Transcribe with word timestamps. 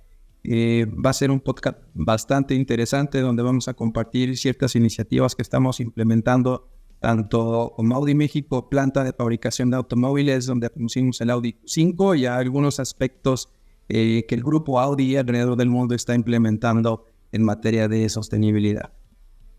va 0.44 1.10
a 1.10 1.12
ser 1.12 1.30
un 1.30 1.40
podcast 1.40 1.78
bastante 1.94 2.54
interesante 2.54 3.20
donde 3.20 3.42
vamos 3.42 3.68
a 3.68 3.74
compartir 3.74 4.36
ciertas 4.36 4.76
iniciativas 4.76 5.34
que 5.34 5.42
estamos 5.42 5.80
implementando 5.80 6.70
tanto 7.00 7.74
como 7.76 7.96
Audi 7.96 8.14
México, 8.14 8.70
planta 8.70 9.04
de 9.04 9.12
fabricación 9.12 9.70
de 9.70 9.76
automóviles, 9.76 10.46
donde 10.46 10.70
producimos 10.70 11.20
el 11.20 11.28
Audi 11.28 11.58
5 11.66 12.14
y 12.14 12.24
algunos 12.24 12.80
aspectos 12.80 13.50
eh, 13.88 14.24
que 14.26 14.34
el 14.34 14.42
grupo 14.42 14.80
Audi 14.80 15.16
alrededor 15.16 15.56
del 15.56 15.70
mundo 15.70 15.94
está 15.94 16.14
implementando 16.14 17.04
en 17.32 17.42
materia 17.42 17.88
de 17.88 18.08
sostenibilidad. 18.08 18.92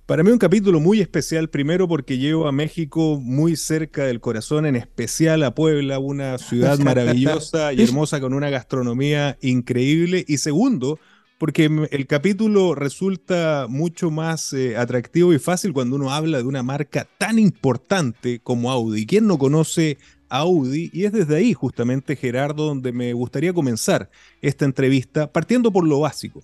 Para 0.06 0.22
mí 0.24 0.30
un 0.30 0.38
capítulo 0.38 0.80
muy 0.80 1.02
especial, 1.02 1.50
primero 1.50 1.88
porque 1.88 2.20
llevo 2.20 2.48
a 2.48 2.52
México 2.52 3.20
muy 3.20 3.56
cerca 3.56 4.06
del 4.06 4.22
corazón, 4.22 4.68
en 4.68 4.76
especial 4.76 5.42
a 5.42 5.56
Puebla, 5.56 5.98
una 5.98 6.38
ciudad 6.38 6.78
maravillosa 6.80 7.74
y 7.74 7.82
hermosa 7.82 8.22
con 8.22 8.36
una 8.36 8.52
gastronomía 8.52 9.36
increíble. 9.42 10.24
Y 10.28 10.38
segundo, 10.38 11.00
porque 11.40 11.88
el 11.90 12.06
capítulo 12.06 12.76
resulta 12.76 13.66
mucho 13.68 14.12
más 14.12 14.54
eh, 14.54 14.78
atractivo 14.78 15.34
y 15.34 15.40
fácil 15.40 15.74
cuando 15.74 15.96
uno 15.96 16.12
habla 16.12 16.38
de 16.38 16.44
una 16.44 16.62
marca 16.62 17.08
tan 17.18 17.40
importante 17.40 18.40
como 18.44 18.72
Audi. 18.72 19.08
¿Quién 19.08 19.26
no 19.26 19.40
conoce 19.40 19.98
Audi 20.30 20.90
y 20.94 21.06
es 21.06 21.12
desde 21.12 21.36
ahí 21.36 21.54
justamente, 21.54 22.16
Gerardo, 22.16 22.66
donde 22.66 22.92
me 22.92 23.14
gustaría 23.14 23.54
comenzar 23.54 24.10
esta 24.42 24.66
entrevista, 24.66 25.32
partiendo 25.32 25.72
por 25.72 25.88
lo 25.88 26.00
básico. 26.00 26.44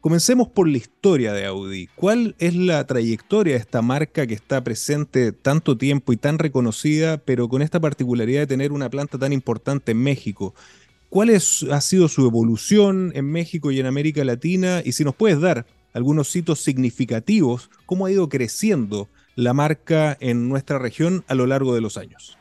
Comencemos 0.00 0.48
por 0.48 0.68
la 0.68 0.78
historia 0.78 1.32
de 1.32 1.44
Audi. 1.44 1.88
¿Cuál 1.96 2.36
es 2.38 2.54
la 2.54 2.86
trayectoria 2.86 3.54
de 3.54 3.60
esta 3.60 3.82
marca 3.82 4.28
que 4.28 4.34
está 4.34 4.62
presente 4.62 5.32
tanto 5.32 5.76
tiempo 5.76 6.12
y 6.12 6.16
tan 6.16 6.38
reconocida, 6.38 7.18
pero 7.18 7.48
con 7.48 7.62
esta 7.62 7.80
particularidad 7.80 8.42
de 8.42 8.46
tener 8.46 8.70
una 8.70 8.90
planta 8.90 9.18
tan 9.18 9.32
importante 9.32 9.90
en 9.90 9.98
México? 9.98 10.54
¿Cuál 11.10 11.30
es, 11.30 11.64
ha 11.64 11.80
sido 11.80 12.06
su 12.06 12.24
evolución 12.24 13.10
en 13.16 13.24
México 13.24 13.72
y 13.72 13.80
en 13.80 13.86
América 13.86 14.24
Latina? 14.24 14.82
Y 14.84 14.92
si 14.92 15.02
nos 15.02 15.16
puedes 15.16 15.40
dar 15.40 15.66
algunos 15.92 16.34
hitos 16.36 16.60
significativos, 16.60 17.68
cómo 17.84 18.06
ha 18.06 18.12
ido 18.12 18.28
creciendo 18.28 19.08
la 19.34 19.52
marca 19.52 20.16
en 20.20 20.48
nuestra 20.48 20.78
región 20.78 21.24
a 21.26 21.34
lo 21.34 21.46
largo 21.46 21.74
de 21.74 21.80
los 21.80 21.96
años. 21.96 22.37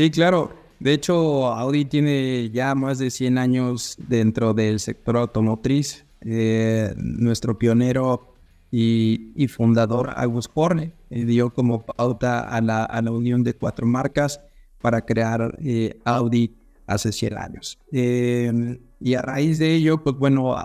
Sí, 0.00 0.10
claro. 0.10 0.50
De 0.78 0.94
hecho, 0.94 1.48
Audi 1.48 1.84
tiene 1.84 2.48
ya 2.48 2.74
más 2.74 2.98
de 2.98 3.10
100 3.10 3.36
años 3.36 3.98
dentro 3.98 4.54
del 4.54 4.80
sector 4.80 5.18
automotriz. 5.18 6.06
Eh, 6.22 6.94
nuestro 6.96 7.58
pionero 7.58 8.32
y, 8.70 9.46
fundador, 9.48 10.14
August 10.16 10.52
Horne, 10.54 10.94
eh, 11.10 11.26
dio 11.26 11.52
como 11.52 11.84
pauta 11.84 12.40
a 12.40 12.62
la, 12.62 13.10
unión 13.10 13.44
de 13.44 13.52
cuatro 13.52 13.86
marcas 13.86 14.40
para 14.80 15.04
crear 15.04 15.58
eh, 15.62 16.00
Audi 16.06 16.56
hace 16.86 17.12
100 17.12 17.36
años. 17.36 17.78
y 17.92 19.14
a 19.14 19.20
raíz 19.20 19.58
de 19.58 19.74
ello, 19.74 20.02
pues 20.02 20.16
bueno, 20.16 20.56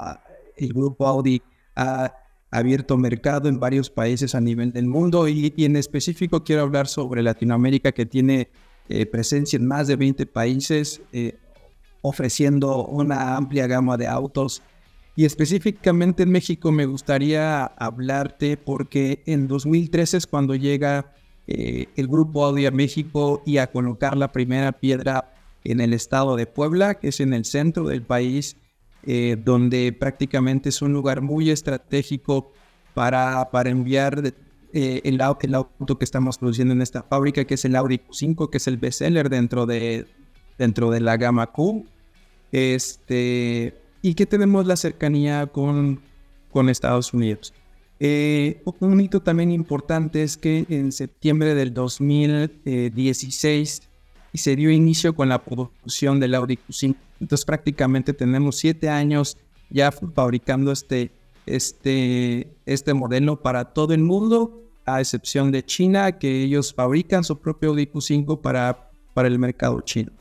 el 0.55 0.71
grupo 0.71 1.07
Audi 1.07 1.41
ha 1.75 2.13
abierto 2.51 2.95
mercado 2.95 3.49
en 3.49 3.59
varios 3.59 3.89
países 3.89 4.33
a 4.33 4.39
nivel 4.39 4.71
del 4.71 4.85
mundo 4.85 5.27
y 5.27 5.53
en 5.57 5.75
específico 5.75 6.45
quiero 6.45 6.61
hablar 6.61 6.87
sobre 6.87 7.21
Latinoamérica 7.21 7.91
que 7.91 8.05
tiene 8.05 8.47
eh, 8.87 9.07
presencia 9.07 9.57
en 9.57 9.65
más 9.65 9.87
de 9.87 9.95
20 9.95 10.27
países, 10.27 11.01
eh, 11.11 11.37
ofreciendo 12.01 12.85
una 12.85 13.35
amplia 13.35 13.65
gama 13.65 13.97
de 13.97 14.07
autos. 14.07 14.61
Y 15.15 15.25
específicamente 15.25 16.23
en 16.23 16.31
México 16.31 16.71
me 16.71 16.85
gustaría 16.85 17.65
hablarte 17.65 18.57
porque 18.57 19.23
en 19.25 19.47
2013 19.47 20.17
es 20.17 20.27
cuando 20.27 20.53
llega 20.53 21.13
eh, 21.47 21.87
el 21.95 22.07
grupo 22.07 22.45
Audi 22.45 22.67
a 22.67 22.71
México 22.71 23.41
y 23.43 23.57
a 23.57 23.71
colocar 23.71 24.15
la 24.17 24.31
primera 24.31 24.71
piedra 24.73 25.33
en 25.63 25.79
el 25.81 25.93
estado 25.93 26.35
de 26.35 26.45
Puebla, 26.45 26.95
que 26.95 27.07
es 27.07 27.19
en 27.19 27.33
el 27.33 27.45
centro 27.45 27.87
del 27.87 28.03
país, 28.03 28.57
donde 29.43 29.93
prácticamente 29.93 30.69
es 30.69 30.81
un 30.81 30.91
lugar 30.91 31.21
muy 31.21 31.51
estratégico 31.51 32.51
para, 32.95 33.51
para 33.51 33.69
enviar 33.69 34.33
eh, 34.77 34.99
el, 35.05 35.21
auto 35.21 35.97
que 35.97 36.03
estamos 36.03 36.37
produciendo 36.37 36.73
en 36.73 36.81
esta 36.81 37.01
fábrica, 37.01 37.45
que 37.45 37.53
es 37.53 37.63
el 37.63 37.77
Audi 37.77 37.97
Q5, 37.97 38.49
que 38.49 38.57
es 38.57 38.67
el 38.67 38.75
bestseller 38.75 39.29
dentro 39.29 39.65
de, 39.65 40.05
dentro 40.57 40.91
de 40.91 40.99
la 40.99 41.15
gama 41.15 41.47
Q. 41.47 41.85
Este, 42.51 43.73
y 44.01 44.15
que 44.15 44.25
tenemos 44.25 44.65
la 44.65 44.75
cercanía 44.75 45.47
con, 45.47 46.01
con 46.51 46.67
Estados 46.67 47.13
Unidos. 47.13 47.53
Eh, 48.01 48.61
un 48.81 48.99
hito 48.99 49.21
también 49.21 49.53
importante 49.53 50.23
es 50.23 50.35
que 50.35 50.65
en 50.67 50.91
septiembre 50.91 51.55
del 51.55 51.73
2016 51.73 53.81
se 54.33 54.55
dio 54.57 54.71
inicio 54.71 55.15
con 55.15 55.29
la 55.29 55.41
producción 55.41 56.19
del 56.19 56.35
Audi 56.35 56.57
Q5. 56.57 56.97
Entonces 57.21 57.45
prácticamente 57.45 58.11
tenemos 58.11 58.57
siete 58.57 58.89
años 58.89 59.37
ya 59.69 59.93
fabricando 59.93 60.73
este, 60.73 61.11
este, 61.45 62.49
este 62.65 62.93
modelo 62.93 63.41
para 63.41 63.71
todo 63.71 63.93
el 63.93 64.01
mundo 64.01 64.63
a 64.85 65.01
excepción 65.01 65.51
de 65.51 65.63
China, 65.63 66.17
que 66.19 66.43
ellos 66.43 66.73
fabrican 66.73 67.23
su 67.23 67.39
propio 67.39 67.69
Audi 67.69 67.87
Q5 67.87 68.41
para, 68.41 68.91
para 69.13 69.27
el 69.27 69.39
mercado 69.39 69.81
chino. 69.81 70.11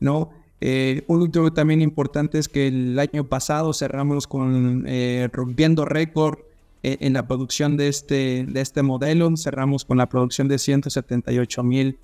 ¿no? 0.00 0.30
Eh, 0.60 1.02
un 1.06 1.22
último 1.22 1.52
también 1.52 1.80
importante 1.80 2.38
es 2.38 2.48
que 2.48 2.68
el 2.68 2.98
año 2.98 3.28
pasado 3.28 3.72
cerramos 3.72 4.26
con 4.26 4.84
eh, 4.86 5.28
rompiendo 5.32 5.84
récord 5.84 6.38
eh, 6.82 6.98
en 7.00 7.14
la 7.14 7.26
producción 7.26 7.76
de 7.76 7.88
este, 7.88 8.44
de 8.48 8.60
este 8.60 8.82
modelo, 8.82 9.36
cerramos 9.36 9.84
con 9.84 9.98
la 9.98 10.08
producción 10.08 10.48
de 10.48 10.58
178 10.58 11.62
mil 11.62 11.98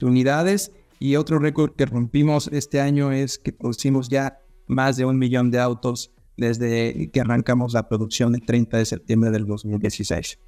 unidades 0.00 0.72
y 0.98 1.16
otro 1.16 1.38
récord 1.38 1.72
que 1.76 1.86
rompimos 1.86 2.48
este 2.52 2.80
año 2.80 3.12
es 3.12 3.38
que 3.38 3.52
producimos 3.52 4.08
ya 4.08 4.40
más 4.66 4.96
de 4.96 5.04
un 5.04 5.18
millón 5.18 5.50
de 5.50 5.60
autos 5.60 6.10
desde 6.36 7.10
que 7.10 7.20
arrancamos 7.20 7.74
la 7.74 7.88
producción 7.88 8.34
el 8.34 8.44
30 8.46 8.78
de 8.78 8.84
septiembre 8.86 9.30
del 9.30 9.46
2016. 9.46 10.38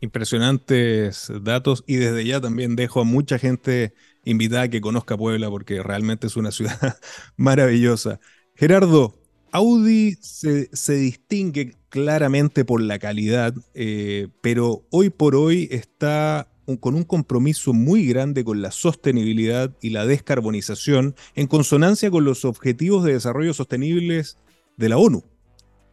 Impresionantes 0.00 1.32
datos 1.42 1.84
y 1.86 1.96
desde 1.96 2.24
ya 2.24 2.40
también 2.40 2.76
dejo 2.76 3.00
a 3.00 3.04
mucha 3.04 3.38
gente 3.38 3.94
invitada 4.24 4.68
que 4.68 4.80
conozca 4.80 5.16
Puebla 5.16 5.48
porque 5.50 5.82
realmente 5.82 6.26
es 6.26 6.36
una 6.36 6.50
ciudad 6.52 6.98
maravillosa. 7.36 8.20
Gerardo, 8.54 9.18
Audi 9.52 10.16
se, 10.20 10.94
distingue 10.94 11.76
claramente 11.88 12.64
por 12.64 12.80
la 12.80 12.98
calidad, 12.98 13.54
eh, 13.74 14.28
pero 14.40 14.84
hoy 14.90 15.10
por 15.10 15.36
hoy 15.36 15.68
está 15.70 16.48
con 16.80 16.94
un 16.94 17.04
compromiso 17.04 17.72
muy 17.72 18.06
grande 18.06 18.44
con 18.44 18.62
la 18.62 18.70
sostenibilidad 18.70 19.76
y 19.80 19.90
la 19.90 20.06
descarbonización 20.06 21.14
en 21.34 21.46
consonancia 21.46 22.10
con 22.10 22.24
los 22.24 22.44
objetivos 22.44 23.04
de 23.04 23.12
desarrollo 23.12 23.54
sostenibles 23.54 24.38
de 24.76 24.88
la 24.88 24.98
ONU. 24.98 25.22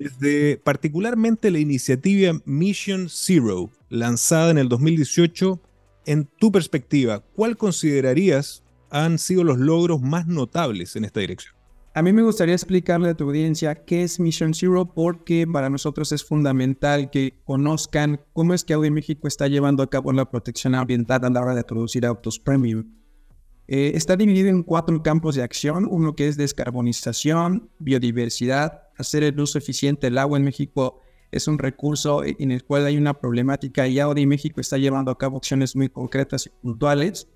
Desde 0.01 0.57
particularmente 0.57 1.51
la 1.51 1.59
iniciativa 1.59 2.33
Mission 2.45 3.07
Zero, 3.07 3.69
lanzada 3.89 4.50
en 4.50 4.57
el 4.57 4.68
2018, 4.68 5.62
en 6.07 6.25
tu 6.39 6.51
perspectiva, 6.51 7.19
¿cuál 7.36 7.56
considerarías 7.56 8.63
han 8.89 9.19
sido 9.19 9.44
los 9.44 9.59
logros 9.59 10.01
más 10.01 10.25
notables 10.25 10.95
en 10.95 11.06
esta 11.06 11.19
dirección? 11.19 11.53
A 11.94 12.01
mí 12.01 12.13
me 12.13 12.24
gustaría 12.24 12.56
explicarle 12.56 13.09
a 13.09 13.13
tu 13.13 13.25
audiencia 13.25 13.75
qué 13.75 14.01
es 14.01 14.19
Mission 14.19 14.56
Zero 14.56 14.92
porque 14.92 15.45
para 15.45 15.69
nosotros 15.69 16.12
es 16.13 16.24
fundamental 16.24 17.12
que 17.12 17.36
conozcan 17.44 18.21
cómo 18.33 18.56
es 18.56 18.63
que 18.63 18.74
Audi 18.74 18.89
México 18.89 19.27
está 19.27 19.50
llevando 19.50 19.83
a 19.83 19.89
cabo 19.92 20.12
la 20.13 20.31
protección 20.31 20.74
ambiental 20.74 21.25
a 21.25 21.30
la 21.30 21.42
hora 21.42 21.54
de 21.54 21.63
producir 21.63 22.07
autos 22.07 22.39
premium. 22.39 22.86
Eh, 23.67 23.93
está 23.95 24.17
dividido 24.17 24.49
en 24.49 24.63
cuatro 24.63 25.01
campos 25.01 25.35
de 25.35 25.43
acción, 25.43 25.87
uno 25.89 26.15
que 26.15 26.27
es 26.27 26.37
descarbonización, 26.37 27.69
biodiversidad, 27.79 28.83
hacer 28.97 29.23
el 29.23 29.39
uso 29.39 29.57
eficiente 29.57 30.07
del 30.07 30.17
agua 30.17 30.37
en 30.37 30.43
México 30.43 31.01
es 31.31 31.47
un 31.47 31.57
recurso 31.57 32.23
en 32.25 32.51
el 32.51 32.63
cual 32.65 32.85
hay 32.85 32.97
una 32.97 33.13
problemática 33.13 33.87
y 33.87 33.99
Audi 33.99 34.25
México 34.25 34.59
está 34.59 34.77
llevando 34.77 35.11
a 35.11 35.17
cabo 35.17 35.37
acciones 35.37 35.75
muy 35.75 35.87
concretas 35.87 36.47
y 36.47 36.49
puntuales 36.61 37.29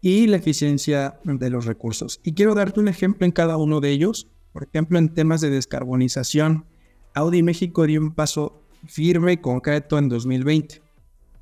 y 0.00 0.26
la 0.26 0.36
eficiencia 0.36 1.18
de 1.24 1.50
los 1.50 1.64
recursos. 1.64 2.20
Y 2.22 2.34
quiero 2.34 2.54
darte 2.54 2.78
un 2.78 2.88
ejemplo 2.88 3.24
en 3.24 3.32
cada 3.32 3.56
uno 3.56 3.80
de 3.80 3.90
ellos. 3.90 4.28
Por 4.52 4.64
ejemplo, 4.64 4.98
en 4.98 5.14
temas 5.14 5.40
de 5.40 5.50
descarbonización, 5.50 6.66
Audi 7.14 7.42
México 7.42 7.86
dio 7.86 8.00
un 8.00 8.14
paso 8.14 8.62
firme 8.86 9.32
y 9.32 9.36
concreto 9.38 9.98
en 9.98 10.08
2020. 10.08 10.82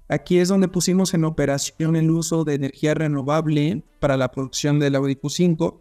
Aquí 0.09 0.39
es 0.39 0.49
donde 0.49 0.69
pusimos 0.69 1.15
en 1.15 1.25
operación 1.25 1.97
el 1.97 2.11
uso 2.11 2.45
de 2.45 2.55
energía 2.55 2.95
renovable 2.95 3.83
para 3.99 4.17
la 4.17 4.31
producción 4.31 4.79
del 4.79 4.95
Audi 4.95 5.17
Q5 5.17 5.79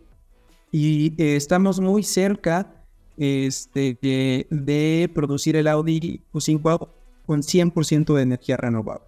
y 0.71 1.13
eh, 1.21 1.35
estamos 1.35 1.79
muy 1.79 2.01
cerca 2.01 2.83
este, 3.17 3.97
de, 4.01 5.11
producir 5.13 5.55
el 5.55 5.67
Audi 5.67 6.23
Q5 6.33 6.89
con 7.25 7.41
100% 7.41 8.15
de 8.15 8.21
energía 8.21 8.57
renovable, 8.57 9.05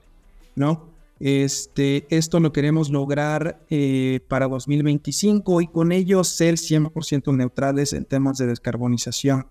¿no? 0.56 0.96
Este, 1.20 2.06
esto 2.16 2.40
lo 2.40 2.54
queremos 2.54 2.92
lograr 2.92 3.66
eh, 3.72 4.20
para 4.28 4.48
2025 4.48 5.62
y 5.62 5.68
con 5.68 5.92
ello 5.92 6.24
ser 6.24 6.56
100% 6.56 7.36
neutrales 7.36 7.94
en 7.94 8.06
temas 8.06 8.38
de 8.38 8.46
descarbonización, 8.46 9.48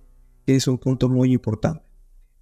que 0.46 0.54
es 0.54 0.68
un 0.68 0.78
punto 0.78 1.08
muy 1.08 1.32
importante. 1.32 1.85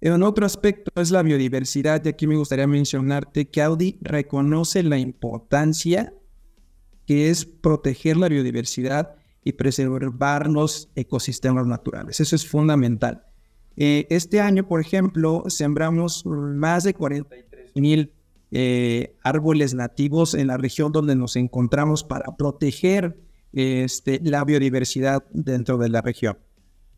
En 0.05 0.21
otro 0.21 0.45
aspecto 0.45 0.91
es 1.01 1.09
la 1.09 1.23
biodiversidad 1.23 2.05
y 2.05 2.09
aquí 2.09 2.27
me 2.27 2.35
gustaría 2.35 2.67
mencionarte 2.67 3.49
que 3.49 3.63
Audi 3.63 3.97
reconoce 4.01 4.83
la 4.83 4.99
importancia 4.99 6.13
que 7.07 7.31
es 7.31 7.43
proteger 7.47 8.15
la 8.15 8.29
biodiversidad 8.29 9.15
y 9.43 9.53
preservar 9.53 10.47
los 10.47 10.91
ecosistemas 10.93 11.65
naturales. 11.65 12.19
Eso 12.19 12.35
es 12.35 12.47
fundamental. 12.47 13.23
Eh, 13.77 14.05
este 14.11 14.41
año, 14.41 14.67
por 14.67 14.79
ejemplo, 14.79 15.45
sembramos 15.47 16.23
más 16.23 16.83
de 16.83 16.93
43 16.93 17.71
mil 17.73 18.13
eh, 18.51 19.15
árboles 19.23 19.73
nativos 19.73 20.35
en 20.35 20.45
la 20.45 20.57
región 20.57 20.91
donde 20.91 21.15
nos 21.15 21.35
encontramos 21.35 22.03
para 22.03 22.37
proteger 22.37 23.17
este, 23.53 24.19
la 24.23 24.45
biodiversidad 24.45 25.23
dentro 25.31 25.79
de 25.79 25.89
la 25.89 26.01
región. 26.01 26.37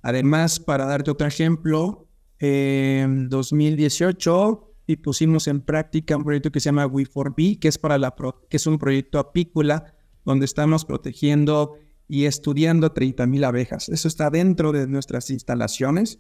Además, 0.01 0.59
para 0.59 0.86
darte 0.86 1.12
otro 1.12 1.25
ejemplo, 1.25 2.06
en 2.39 3.30
2018 3.30 4.74
y 4.88 4.95
pusimos 4.98 5.48
en 5.48 5.62
práctica 5.62 6.16
un 6.16 6.24
proyecto 6.24 6.51
que 6.51 6.60
se 6.60 6.66
llama 6.66 6.88
We4B, 6.88 7.60
que 7.60 7.68
es, 7.68 7.78
para 7.78 7.98
la 7.98 8.16
que 8.50 8.57
es 8.57 8.68
un 8.68 8.78
proyecto 8.78 9.19
apícola 9.19 9.94
donde 10.24 10.45
estamos 10.45 10.86
protegiendo 10.86 11.75
y 12.07 12.25
estudiando 12.25 12.94
30.000 12.94 13.45
abejas. 13.45 13.89
Eso 13.89 14.07
está 14.07 14.30
dentro 14.30 14.72
de 14.72 14.88
nuestras 14.88 15.30
instalaciones. 15.30 16.19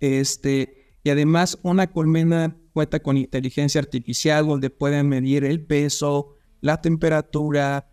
Este, 0.00 0.96
y 1.04 1.10
además 1.10 1.58
una 1.62 1.88
colmena 1.88 2.56
cuenta 2.72 3.00
con 3.00 3.16
inteligencia 3.16 3.80
artificial 3.80 4.46
donde 4.46 4.70
pueden 4.70 5.08
medir 5.08 5.44
el 5.44 5.64
peso, 5.64 6.36
la 6.60 6.80
temperatura, 6.80 7.88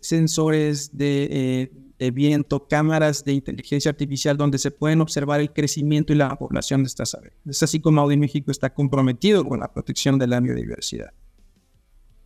sensores 0.00 0.90
eh, 0.98 1.72
de, 1.98 2.10
viento, 2.10 2.66
cámaras 2.68 3.24
de 3.24 3.32
inteligencia 3.32 3.90
artificial 3.90 4.36
donde 4.36 4.58
se 4.58 4.70
pueden 4.70 5.00
observar 5.00 5.40
el 5.40 5.52
crecimiento 5.52 6.12
y 6.12 6.16
la 6.16 6.36
población 6.36 6.82
de 6.82 6.88
estas 6.88 7.14
aves. 7.14 7.32
Es 7.46 7.62
así 7.62 7.80
como 7.80 8.00
Audi 8.00 8.16
México 8.16 8.50
está 8.50 8.72
comprometido 8.72 9.44
con 9.44 9.60
la 9.60 9.72
protección 9.72 10.18
de 10.18 10.26
la 10.26 10.40
biodiversidad. 10.40 11.12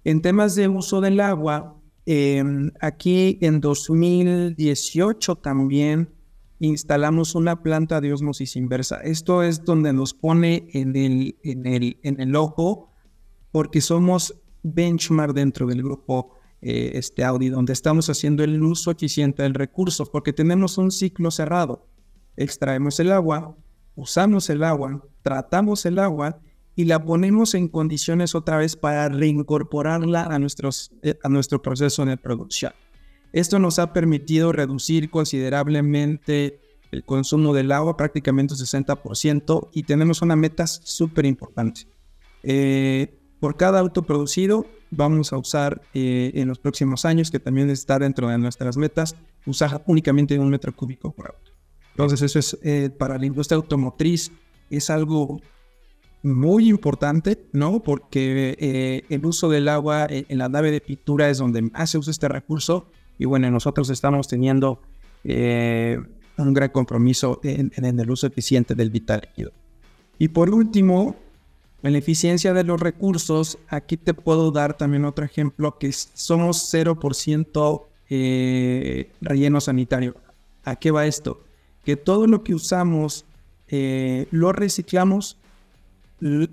En 0.05 0.23
temas 0.23 0.55
de 0.55 0.69
uso 0.69 1.01
del 1.01 1.21
agua, 1.21 1.81
em, 2.07 2.71
aquí 2.81 3.39
en 3.41 3.61
2018 3.61 5.37
también 5.37 6.15
instalamos 6.59 7.35
una 7.35 7.63
planta 7.63 8.01
de 8.01 8.13
osmosis 8.13 8.57
inversa. 8.57 8.97
Esto 9.03 9.43
es 9.43 9.65
donde 9.65 9.93
nos 9.93 10.15
pone 10.15 10.69
en 10.73 10.97
el, 10.97 11.37
en 11.43 11.67
el, 11.67 11.99
en 12.03 12.21
el 12.21 12.37
ojo 12.37 12.91
porque 13.51 13.81
somos 13.81 14.35
benchmark 14.63 15.35
dentro 15.35 15.67
del 15.67 15.83
grupo 15.83 16.40
eh, 16.63 16.93
este 16.95 17.25
Audi, 17.25 17.49
donde 17.49 17.73
estamos 17.73 18.11
haciendo 18.11 18.45
el 18.45 18.63
uso 18.63 18.91
eficiente 18.91 19.43
del 19.43 19.55
recurso, 19.55 20.07
porque 20.07 20.33
tenemos 20.33 20.79
un 20.79 20.91
ciclo 20.91 21.31
cerrado. 21.31 21.87
Extraemos 22.37 23.01
el 23.01 23.13
agua, 23.13 23.57
usamos 23.95 24.51
el 24.51 24.63
agua, 24.63 25.03
tratamos 25.23 25.87
el 25.87 25.99
agua 25.99 26.41
y 26.77 26.85
la 26.85 27.05
ponemos 27.05 27.55
en 27.55 27.69
condiciones 27.69 28.35
otra 28.35 28.57
vez 28.57 28.77
para 28.77 29.09
reincorporarla 29.09 30.25
a, 30.25 30.39
nuestros, 30.39 30.93
eh, 31.03 31.19
a 31.23 31.29
nuestro 31.29 31.61
proceso 31.63 32.05
de 32.05 32.17
producción. 32.17 32.73
Esto 33.33 33.59
nos 33.59 33.79
ha 33.79 33.93
permitido 33.93 34.53
reducir 34.53 35.11
considerablemente 35.11 36.61
el 36.91 37.05
consumo 37.05 37.55
del 37.55 37.71
agua, 37.71 37.97
prácticamente 37.97 38.55
un 38.55 38.61
60%, 38.61 39.69
y 39.73 39.85
tenemos 39.85 40.23
una 40.23 40.37
meta 40.37 40.67
súper 40.67 41.27
importante. 41.27 41.87
Eh, 42.43 43.20
por 43.41 43.57
cada 43.57 43.81
auto 43.81 44.03
producido, 44.03 44.67
vamos 44.91 45.33
a 45.33 45.39
usar 45.39 45.83
eh, 45.95 46.33
en 46.35 46.49
los 46.49 46.59
próximos 46.59 47.05
años, 47.05 47.31
que 47.31 47.41
también 47.41 47.71
está 47.71 47.99
dentro 47.99 48.29
de 48.29 48.39
nuestras 48.39 48.77
metas, 48.77 49.17
usar 49.47 49.83
únicamente 49.87 50.39
un 50.39 50.51
metro 50.51 50.75
cúbico 50.75 51.11
por 51.11 51.29
auto. 51.29 51.51
Entonces, 51.93 52.23
eso 52.23 52.39
es 52.39 52.59
eh, 52.63 52.91
para 52.91 53.19
la 53.19 53.27
industria 53.27 53.57
automotriz, 53.57 54.31
es 54.69 54.91
algo 54.91 55.41
muy 56.23 56.69
importante, 56.69 57.47
¿no? 57.53 57.83
Porque 57.83 59.05
el 59.09 59.25
uso 59.25 59.49
del 59.49 59.69
agua 59.69 60.07
en 60.09 60.37
la 60.37 60.51
nave 60.51 60.71
de 60.71 60.83
pintura 60.83 61.31
es 61.31 61.39
donde 61.39 61.63
más 61.63 61.91
se 61.91 61.99
usa 61.99 62.11
este 62.11 62.29
recurso 62.29 62.87
y 63.21 63.27
bueno, 63.27 63.51
nosotros 63.51 63.91
estamos 63.91 64.29
teniendo 64.29 64.81
eh, 65.25 65.99
un 66.39 66.55
gran 66.55 66.71
compromiso 66.71 67.39
en, 67.43 67.71
el 67.85 68.11
uso 68.11 68.27
eficiente 68.27 68.75
del 68.75 68.89
vital 68.89 69.21
líquido. 69.21 69.53
Y 70.19 70.29
por 70.29 70.49
último, 70.49 71.17
en 71.83 71.93
la 71.93 71.99
eficiencia 71.99 72.53
de 72.53 72.65
los 72.65 72.81
recursos, 72.81 73.59
aquí 73.69 73.97
te 73.97 74.15
puedo 74.15 74.51
dar 74.51 74.77
también 74.77 75.05
otro 75.05 75.25
ejemplo 75.25 75.79
que 75.79 75.93
somos 75.93 76.73
0% 76.73 77.83
eh, 78.11 79.11
relleno 79.21 79.61
sanitario. 79.61 80.17
¿A 80.65 80.77
qué 80.77 80.91
va 80.91 81.07
esto? 81.07 81.41
Que 81.85 81.97
todo 81.97 82.27
lo 82.27 82.45
que 82.45 82.55
usamos 82.55 83.25
eh, 83.69 84.27
lo 84.31 84.53
reciclamos, 84.53 85.39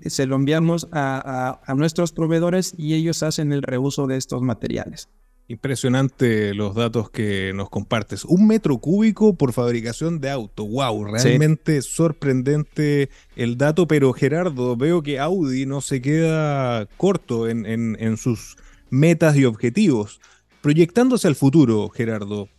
se 0.06 0.26
lo 0.26 0.36
enviamos 0.36 0.88
a, 0.92 1.60
nuestros 1.76 2.12
proveedores 2.12 2.74
y 2.78 2.94
ellos 2.94 3.22
hacen 3.22 3.52
el 3.52 3.62
reuso 3.62 4.06
de 4.06 4.16
estos 4.16 4.40
materiales. 4.40 5.08
Impresionante 5.50 6.52
los 6.52 6.74
datos 6.74 7.08
que 7.08 7.52
nos 7.54 7.70
compartes. 7.70 8.26
Un 8.26 8.46
metro 8.46 8.76
cúbico 8.76 9.34
por 9.34 9.54
fabricación 9.54 10.20
de 10.20 10.28
auto. 10.28 10.66
Wow, 10.66 11.04
realmente 11.06 11.80
sorprendente 11.80 13.08
el 13.34 13.56
dato. 13.56 13.88
Pero 13.88 14.12
Gerardo, 14.12 14.76
veo 14.76 15.02
que 15.02 15.18
Audi 15.18 15.64
no 15.64 15.80
se 15.80 16.02
queda 16.02 16.86
corto 16.98 17.48
en, 17.48 17.64
en 17.66 18.16
sus 18.18 18.58
metas 18.90 19.36
y 19.36 19.46
objetivos. 19.46 20.20
Proyectándose 20.60 21.28
al 21.28 21.34
futuro, 21.34 21.88
Gerardo, 21.88 22.50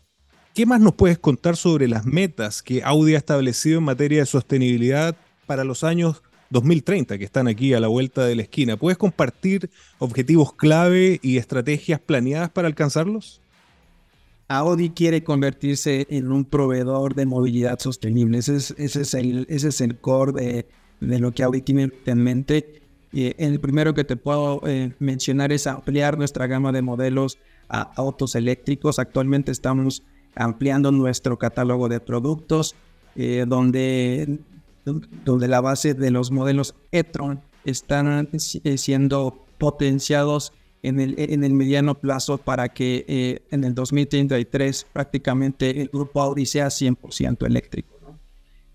¿qué 0.55 0.65
más 0.65 0.81
nos 0.81 0.95
puedes 0.95 1.19
contar 1.19 1.57
sobre 1.57 1.87
las 1.87 2.05
metas 2.05 2.63
que 2.63 2.81
Audi 2.83 3.13
ha 3.13 3.19
establecido 3.19 3.77
en 3.77 3.83
materia 3.83 4.21
de 4.21 4.25
sostenibilidad 4.25 5.15
para 5.45 5.63
los 5.63 5.83
años 5.83 6.23
2030 6.49 7.17
que 7.17 7.25
están 7.25 7.47
aquí 7.47 7.73
a 7.73 7.79
la 7.79 7.87
vuelta 7.87 8.25
de 8.25 8.35
la 8.35 8.41
esquina. 8.43 8.77
¿Puedes 8.77 8.97
compartir 8.97 9.69
objetivos 9.99 10.53
clave 10.53 11.19
y 11.21 11.37
estrategias 11.37 11.99
planeadas 11.99 12.49
para 12.49 12.67
alcanzarlos? 12.67 13.41
Audi 14.47 14.89
quiere 14.89 15.23
convertirse 15.23 16.07
en 16.09 16.31
un 16.31 16.43
proveedor 16.43 17.13
de 17.13 17.27
movilidad 17.27 17.77
sostenible. 17.79 18.39
Ese 18.39 18.55
es, 18.57 19.13
el, 19.13 19.97
core 20.01 20.65
de, 20.99 21.19
lo 21.19 21.31
que 21.31 21.43
Audi 21.43 21.61
tiene 21.61 21.91
en 22.05 22.23
mente. 22.23 22.81
Y 23.11 23.33
el 23.37 23.59
primero 23.59 23.93
que 23.93 24.03
te 24.03 24.15
puedo 24.15 24.61
eh, 24.67 24.93
mencionar 24.97 25.51
es 25.51 25.67
ampliar 25.67 26.17
nuestra 26.17 26.47
gama 26.47 26.71
de 26.71 26.81
modelos 26.81 27.37
a 27.69 27.81
autos 27.95 28.33
eléctricos. 28.33 28.97
Actualmente 28.97 29.51
estamos 29.51 30.03
ampliando 30.35 30.91
nuestro 30.91 31.37
catálogo 31.37 31.87
de 31.87 31.99
productos, 31.99 32.75
eh, 33.15 33.45
donde 33.47 34.39
donde 35.25 35.47
la 35.47 35.61
base 35.61 35.93
de 35.93 36.11
los 36.11 36.31
modelos 36.31 36.75
e-tron 36.91 37.41
están 37.65 38.29
eh, 38.31 38.77
siendo 38.77 39.45
potenciados 39.57 40.53
en 40.81 40.99
el, 40.99 41.15
en 41.17 41.43
el 41.43 41.53
mediano 41.53 41.99
plazo 41.99 42.37
para 42.37 42.69
que 42.69 43.05
eh, 43.07 43.41
en 43.51 43.63
el 43.63 43.75
2033 43.75 44.87
prácticamente 44.93 45.81
el 45.81 45.89
grupo 45.89 46.21
Audi 46.21 46.45
sea 46.45 46.67
100% 46.67 47.45
eléctrico. 47.45 47.99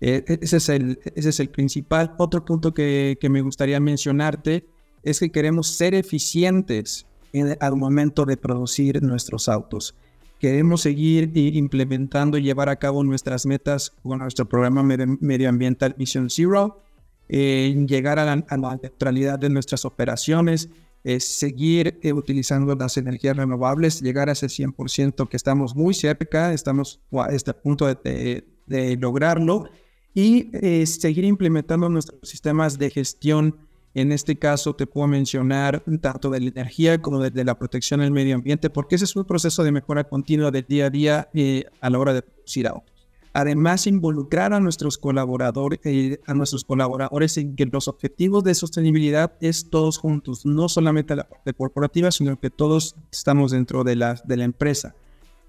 Eh, 0.01 0.23
e, 0.27 0.39
ese, 0.41 0.57
es 0.57 0.69
el, 0.69 0.99
ese 1.15 1.29
es 1.29 1.39
el 1.39 1.49
principal. 1.49 2.13
Otro 2.17 2.45
punto 2.45 2.73
que, 2.73 3.17
que 3.19 3.29
me 3.29 3.41
gustaría 3.41 3.79
mencionarte 3.79 4.67
es 5.03 5.19
que 5.19 5.31
queremos 5.31 5.67
ser 5.67 5.93
eficientes 5.93 7.05
en, 7.33 7.57
al 7.59 7.75
momento 7.75 8.25
de 8.25 8.37
producir 8.37 9.01
nuestros 9.01 9.49
autos. 9.49 9.95
Queremos 10.39 10.81
seguir 10.81 11.31
implementando 11.35 12.37
y 12.37 12.43
llevar 12.43 12.69
a 12.69 12.75
cabo 12.75 13.03
nuestras 13.03 13.45
metas 13.45 13.93
con 14.03 14.19
nuestro 14.19 14.47
programa 14.47 14.83
medioambiental 14.83 15.95
Mission 15.97 16.29
Zero, 16.29 16.81
eh, 17.27 17.85
llegar 17.87 18.19
a 18.19 18.25
la, 18.25 18.35
neutralidad 18.81 19.39
de 19.39 19.49
nuestras 19.49 19.85
operaciones, 19.85 20.69
eh, 21.03 21.19
seguir 21.19 21.99
eh, 22.01 22.13
utilizando 22.13 22.75
las 22.75 22.97
energías 22.97 23.37
renovables, 23.37 24.01
llegar 24.01 24.29
a 24.29 24.33
ese 24.33 24.47
100% 24.47 25.27
que 25.27 25.37
estamos 25.37 25.75
muy 25.75 25.93
cerca, 25.93 26.53
estamos 26.53 27.01
a 27.11 27.27
este 27.27 27.53
punto 27.53 27.87
de, 27.87 28.45
de 28.65 28.97
lograrlo 28.97 29.69
y 30.13 30.49
seguir 30.85 31.25
implementando 31.25 31.89
nuestros 31.89 32.21
sistemas 32.23 32.77
de 32.77 32.89
gestión 32.89 33.57
en 33.95 34.11
este 34.11 34.37
caso 34.37 34.75
te 34.75 34.85
puedo 34.85 35.07
mencionar 35.07 35.83
tanto 36.01 36.29
de 36.29 36.41
la 36.41 36.49
energía 36.49 37.01
como 37.01 37.19
de, 37.19 37.43
la 37.43 37.57
protección 37.57 38.01
del 38.01 38.11
medio 38.11 38.35
ambiente, 38.35 38.69
porque 38.69 38.95
ese 38.95 39.05
es 39.05 39.15
un 39.15 39.23
proceso 39.23 39.63
de 39.63 39.71
mejora 39.71 40.03
continua 40.03 40.51
del 40.51 40.65
día 40.67 40.87
a 40.87 40.89
día 40.89 41.29
eh, 41.33 41.63
a 41.79 41.89
la 41.89 41.97
hora 41.97 42.13
de 42.13 42.21
producir 42.21 42.67
autos. 42.67 42.93
Además, 43.31 43.87
involucrar 43.87 44.53
a 44.53 44.59
nuestros 44.59 44.97
colaboradores, 44.97 45.79
eh, 45.83 46.19
a 46.25 46.33
nuestros 46.33 46.63
colaboradores 46.63 47.37
en 47.37 47.55
que 47.55 47.65
los 47.65 47.87
objetivos 47.87 48.43
de 48.43 48.53
sostenibilidad 48.53 49.33
es 49.41 49.69
todos 49.69 49.97
juntos, 49.97 50.45
no 50.45 50.69
solamente 50.69 51.15
la 51.15 51.27
parte 51.27 51.53
corporativa, 51.53 52.11
sino 52.11 52.39
que 52.39 52.49
todos 52.49 52.95
estamos 53.11 53.51
dentro 53.51 53.83
de 53.83 53.95
la, 53.95 54.21
de 54.25 54.37
la 54.37 54.43
empresa. 54.43 54.95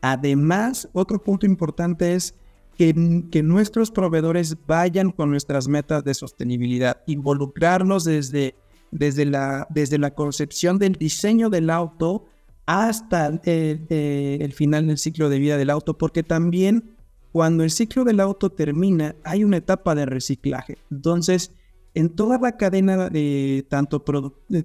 Además, 0.03 0.89
otro 0.93 1.21
punto 1.23 1.47
importante 1.47 2.15
es 2.15 2.35
que, 2.77 3.43
nuestros 3.43 3.91
proveedores 3.91 4.57
vayan 4.67 5.11
con 5.11 5.31
nuestras 5.31 5.69
metas 5.69 6.05
de 6.05 6.15
sostenibilidad, 6.15 7.03
involucrarnos 7.07 8.05
desde, 8.05 8.55
desde, 8.91 9.25
la, 9.25 9.67
desde 9.71 9.99
la 9.99 10.13
concepción 10.13 10.79
del 10.79 10.93
diseño 10.95 11.49
del 11.51 11.71
auto 11.71 12.27
hasta 12.67 13.41
eh, 13.45 14.39
el 14.41 14.53
final 14.53 14.89
del 14.89 14.99
ciclo 14.99 15.29
de 15.29 15.39
vida 15.39 15.57
del 15.57 15.71
auto, 15.71 15.97
porque 15.97 16.23
también 16.23 16.97
cuando 17.33 17.65
el 17.65 17.71
ciclo 17.71 18.05
del 18.05 18.21
auto 18.21 18.51
termina 18.51 19.15
hay 19.25 19.45
una 19.45 19.59
etapa 19.59 19.95
de 19.95 20.07
reciclaje. 20.07 20.79
Entonces, 20.91 21.53
en 21.95 22.11
toda 22.11 22.39
la 22.39 22.57
cadena 22.57 23.09
de 23.09 23.67
tanto, 23.71 24.05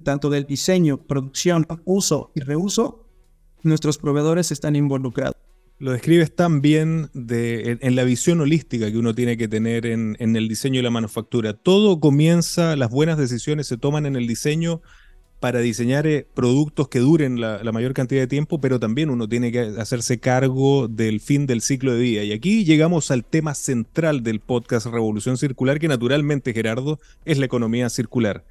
tanto 0.02 0.28
del 0.28 0.44
diseño, 0.44 0.98
producción, 0.98 1.66
uso 1.84 2.30
y 2.34 2.40
reuso, 2.40 3.08
nuestros 3.62 3.96
proveedores 3.96 4.50
están 4.52 4.76
involucrados. 4.76 5.36
Lo 5.82 5.90
describes 5.90 6.32
tan 6.32 6.60
bien 6.60 7.10
de, 7.12 7.76
en, 7.80 7.96
la 7.96 8.04
visión 8.04 8.40
holística 8.40 8.88
que 8.88 8.96
uno 8.96 9.16
tiene 9.16 9.36
que 9.36 9.48
tener 9.48 9.84
en, 9.84 10.16
el 10.20 10.46
diseño 10.46 10.78
y 10.78 10.82
la 10.84 10.90
manufactura. 10.90 11.54
Todo 11.54 11.98
comienza, 11.98 12.76
las 12.76 12.88
buenas 12.88 13.18
decisiones 13.18 13.66
se 13.66 13.78
toman 13.78 14.06
en 14.06 14.14
el 14.14 14.28
diseño 14.28 14.80
para 15.40 15.58
diseñar 15.58 16.06
eh, 16.06 16.24
productos 16.34 16.86
que 16.86 17.00
duren 17.00 17.40
la, 17.40 17.60
mayor 17.72 17.94
cantidad 17.94 18.20
de 18.20 18.28
tiempo, 18.28 18.60
pero 18.60 18.78
también 18.78 19.10
uno 19.10 19.28
tiene 19.28 19.50
que 19.50 19.58
hacerse 19.58 20.20
cargo 20.20 20.86
del 20.86 21.18
fin 21.18 21.48
del 21.48 21.60
ciclo 21.60 21.94
de 21.94 22.00
vida. 22.00 22.22
Y 22.22 22.30
aquí 22.30 22.64
llegamos 22.64 23.10
al 23.10 23.24
tema 23.24 23.56
central 23.56 24.22
del 24.22 24.38
podcast 24.38 24.86
Revolución 24.86 25.36
Circular, 25.36 25.80
que 25.80 25.88
naturalmente, 25.88 26.52
Gerardo, 26.52 27.00
es 27.24 27.38
la 27.38 27.46
economía 27.46 27.90
circular. 27.90 28.44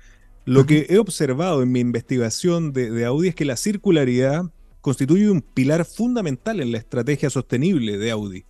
Lo 0.43 0.65
que 0.65 0.87
he 0.89 0.97
observado 0.97 1.63
en 1.63 1.71
mi 1.71 1.79
investigación 1.79 2.73
de, 2.73 2.91
de 2.91 3.05
Audi 3.05 3.29
es 3.29 3.35
que 3.35 3.45
la 3.45 3.55
circularidad 3.55 4.51
constituye 4.81 5.29
un 5.29 5.41
pilar 5.41 5.85
fundamental 5.85 6.59
en 6.59 6.71
la 6.71 6.79
estrategia 6.79 7.29
sostenible 7.29 7.97
de 7.97 8.11
Audi. 8.11 8.45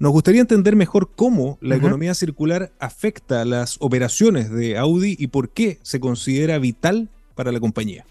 Nos 0.00 0.12
gustaría 0.12 0.40
entender 0.40 0.76
mejor 0.76 1.10
cómo 1.16 1.58
la 1.60 1.74
economía 1.74 2.14
circular 2.14 2.72
afecta 2.78 3.44
las 3.44 3.78
operaciones 3.80 4.48
de 4.50 4.78
Audi 4.78 5.16
y 5.18 5.26
por 5.28 5.50
qué 5.50 5.80
se 5.82 5.98
considera 5.98 6.58
vital 6.58 7.08
para 7.34 7.50
la 7.50 7.58
compañía. 7.58 8.06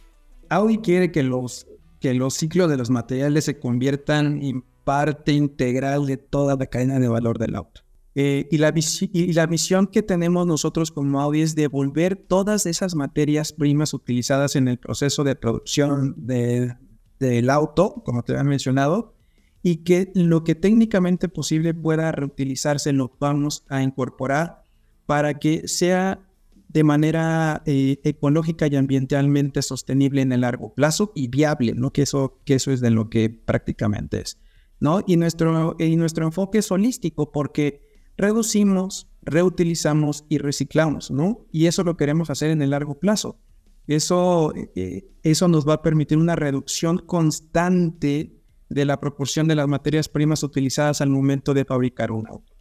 Audi 0.50 0.80
quiere 0.80 1.12
que 1.14 1.24
los, 1.24 1.66
que 2.02 2.14
los 2.14 2.34
ciclos 2.34 2.70
de 2.70 2.76
los 2.76 2.90
materiales 2.90 3.46
se 3.46 3.58
conviertan 3.58 4.42
en 4.42 4.64
parte 4.84 5.32
integral 5.32 6.06
de 6.06 6.18
toda 6.18 6.58
la 6.58 6.66
cadena 6.66 7.00
de 7.00 7.08
valor 7.08 7.40
del 7.40 7.56
auto. 7.56 7.82
Eh, 8.16 8.48
y, 8.50 8.58
la 8.58 8.74
y, 8.76 9.34
la 9.34 9.48
misión 9.48 9.88
que 9.88 10.02
tenemos 10.02 10.48
nosotros 10.48 10.92
como 10.92 11.22
Audi 11.22 11.42
es 11.42 11.56
devolver 11.56 12.16
todas 12.16 12.66
esas 12.66 12.96
materias 12.96 13.54
primas 13.54 13.94
utilizadas 13.94 14.56
en 14.56 14.68
el 14.68 14.80
proceso 14.80 15.24
de 15.24 15.36
producción 15.36 16.16
de, 16.18 16.76
del 17.20 17.50
auto, 17.50 18.02
como 18.06 18.24
te 18.24 18.34
había 18.34 18.44
mencionado, 18.44 19.16
y 19.64 19.78
que 19.78 20.12
lo 20.14 20.44
que 20.44 20.56
técnicamente 20.56 21.30
posible 21.30 21.74
pueda 21.74 22.12
reutilizarse 22.12 22.94
lo 22.94 23.12
vamos 23.20 23.66
a 23.70 23.82
incorporar 23.82 24.64
para 25.06 25.40
que 25.40 25.68
sea 25.68 26.28
de 26.70 26.84
manera 26.84 27.64
eh, 27.66 28.00
ecológica 28.04 28.68
y 28.68 28.76
ambientalmente 28.76 29.62
sostenible 29.62 30.22
en 30.22 30.32
el 30.32 30.42
largo 30.42 30.74
plazo 30.74 31.12
y 31.16 31.28
viable, 31.28 31.74
¿no? 31.74 31.92
Que 31.92 32.04
eso, 32.04 32.40
que 32.46 32.56
eso 32.56 32.72
es 32.72 32.82
de 32.82 32.92
lo 32.92 33.10
que 33.10 33.30
prácticamente 33.30 34.22
es, 34.22 34.40
¿no? 34.80 35.02
Y 35.08 35.18
nuestro, 35.18 35.76
y 35.80 35.96
nuestro 35.96 36.26
enfoque 36.26 36.60
es 36.60 36.72
holístico 36.72 37.32
porque 37.32 37.82
reducimos, 38.18 39.10
reutilizamos 39.22 40.26
y 40.30 40.38
reciclamos, 40.38 41.10
¿no? 41.10 41.46
Y 41.52 41.68
eso 41.68 41.84
lo 41.84 41.98
queremos 41.98 42.30
hacer 42.30 42.52
en 42.52 42.62
el 42.62 42.72
largo 42.72 43.00
plazo. 43.00 43.40
Eso, 43.88 44.54
eh, 44.76 45.10
eso 45.24 45.48
nos 45.48 45.68
va 45.68 45.76
a 45.76 45.82
permitir 45.82 46.18
una 46.18 46.36
reducción 46.36 46.98
constante 47.00 48.38
de 48.70 48.86
la 48.86 49.00
proporción 49.00 49.48
de 49.48 49.56
las 49.56 49.68
materias 49.68 50.10
primas 50.10 50.44
utilizadas 50.44 51.02
al 51.02 51.10
momento 51.10 51.54
de 51.54 51.66
fabricar 51.66 52.12
un 52.12 52.28
auto. 52.28 52.54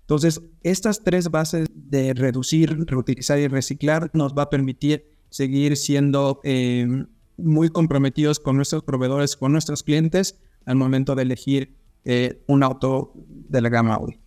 Entonces, 0.00 0.42
estas 0.62 1.04
tres 1.04 1.30
bases 1.30 1.68
de 1.72 2.12
reducir, 2.12 2.84
reutilizar 2.86 3.38
y 3.38 3.46
reciclar 3.46 4.10
nos 4.12 4.34
va 4.34 4.42
a 4.42 4.50
permitir 4.50 5.06
seguir 5.30 5.76
siendo 5.76 6.40
eh, 6.42 6.86
muy 7.36 7.68
comprometidos 7.68 8.40
con 8.40 8.56
nuestros 8.56 8.82
proveedores, 8.82 9.36
con 9.36 9.52
nuestros 9.52 9.82
clientes 9.82 10.40
al 10.66 10.76
momento 10.76 11.14
de 11.14 11.22
elegir 11.22 11.76
eh, 12.04 12.42
un 12.48 12.62
auto 12.62 13.12
de 13.16 13.60
la 13.60 13.68
gama 13.68 13.94
Audi. 13.94 14.21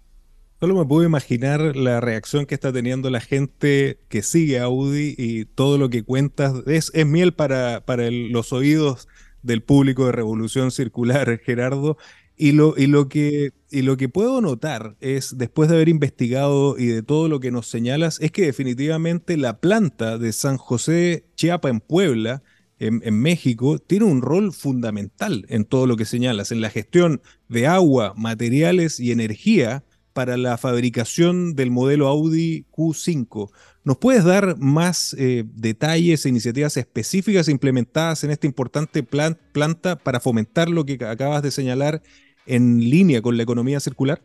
Solo 0.62 0.76
me 0.76 0.86
puedo 0.86 1.06
imaginar 1.06 1.76
la 1.76 2.00
reacción 2.00 2.46
que 2.46 2.56
está 2.56 2.72
teniendo 2.72 3.10
la 3.10 3.20
gente 3.20 4.00
que 4.08 4.22
sigue 4.22 4.60
Audi 4.60 5.14
y 5.18 5.44
todo 5.44 5.78
lo 5.78 5.90
que 5.90 6.04
cuentas. 6.04 6.54
Es, 6.66 6.92
es 6.94 7.06
miel 7.06 7.34
para, 7.34 7.86
para 7.86 8.10
los 8.10 8.54
oídos 8.54 9.10
del 9.44 9.62
público 9.62 10.06
de 10.06 10.14
Revolución 10.14 10.72
Circular, 10.72 11.42
Gerardo. 11.46 11.98
Y 12.38 12.54
lo, 12.54 12.74
y, 12.78 12.88
lo 12.88 13.10
que, 13.10 13.52
y 13.70 13.82
lo 13.82 13.98
que 13.98 14.08
puedo 14.08 14.40
notar 14.40 14.96
es, 15.02 15.38
después 15.38 15.70
de 15.70 15.76
haber 15.76 15.90
investigado 15.90 16.78
y 16.78 16.88
de 16.88 17.04
todo 17.04 17.28
lo 17.28 17.42
que 17.42 17.52
nos 17.52 17.68
señalas, 17.68 18.20
es 18.22 18.32
que 18.32 18.46
definitivamente 18.46 19.38
la 19.38 19.60
planta 19.60 20.18
de 20.18 20.32
San 20.32 20.58
José 20.58 21.26
Chiapa 21.36 21.70
en 21.70 21.82
Puebla, 21.82 22.44
en, 22.80 23.02
en, 23.06 23.22
México, 23.22 23.80
tiene 23.80 24.06
un 24.06 24.22
rol 24.22 24.52
fundamental 24.52 25.46
en 25.48 25.64
todo 25.64 25.86
lo 25.86 25.96
que 25.96 26.04
señalas, 26.04 26.52
en 26.52 26.60
la 26.60 26.70
gestión 26.70 27.22
de 27.48 27.68
agua, 27.68 28.14
materiales 28.18 29.00
y 29.00 29.12
energía 29.12 29.85
para 30.16 30.38
la 30.38 30.58
fabricación 30.58 31.56
del 31.56 31.72
modelo 31.72 32.08
Audi 32.08 32.66
Q5. 32.72 33.52
¿Nos 33.84 33.98
puedes 33.98 34.24
dar 34.24 34.58
más 34.58 35.14
eh, 35.20 35.44
detalles 35.46 36.26
e 36.26 36.30
iniciativas 36.30 36.78
específicas 36.78 37.50
implementadas 37.50 38.24
en 38.24 38.32
esta 38.32 38.48
importante 38.48 39.04
planta 39.04 39.98
para 39.98 40.22
fomentar 40.22 40.70
lo 40.70 40.86
que 40.86 40.98
acabas 41.04 41.44
de 41.44 41.52
señalar 41.52 42.02
en 42.46 42.80
línea 42.80 43.22
con 43.22 43.36
la 43.36 43.44
economía 43.44 43.82
circular? 43.82 44.22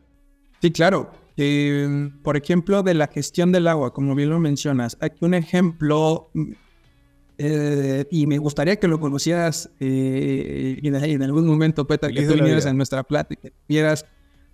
Sí, 0.62 0.70
claro. 0.70 1.11
Em, 1.37 2.23
por 2.23 2.37
ejemplo, 2.37 2.85
de 2.85 2.94
la 2.94 3.09
gestión 3.09 3.50
del 3.50 3.66
agua, 3.66 3.92
como 3.92 4.14
bien 4.14 4.30
lo 4.30 4.38
mencionas, 4.38 4.97
aquí 5.00 5.25
un 5.25 5.35
ejemplo, 5.35 6.30
eh, 7.37 8.04
y 8.12 8.28
me 8.28 8.38
gustaría 8.38 8.76
que 8.76 8.87
lo 8.87 9.00
conocieras 9.00 9.70
eh, 9.80 10.78
en, 10.85 11.23
algún 11.25 11.49
momento, 11.49 11.85
Petra, 11.88 12.12
que 12.12 12.23
tú 12.23 12.35
vinieras 12.35 12.66
en 12.66 12.76
nuestra 12.76 13.02
plática, 13.02 13.49
vieras 13.68 14.06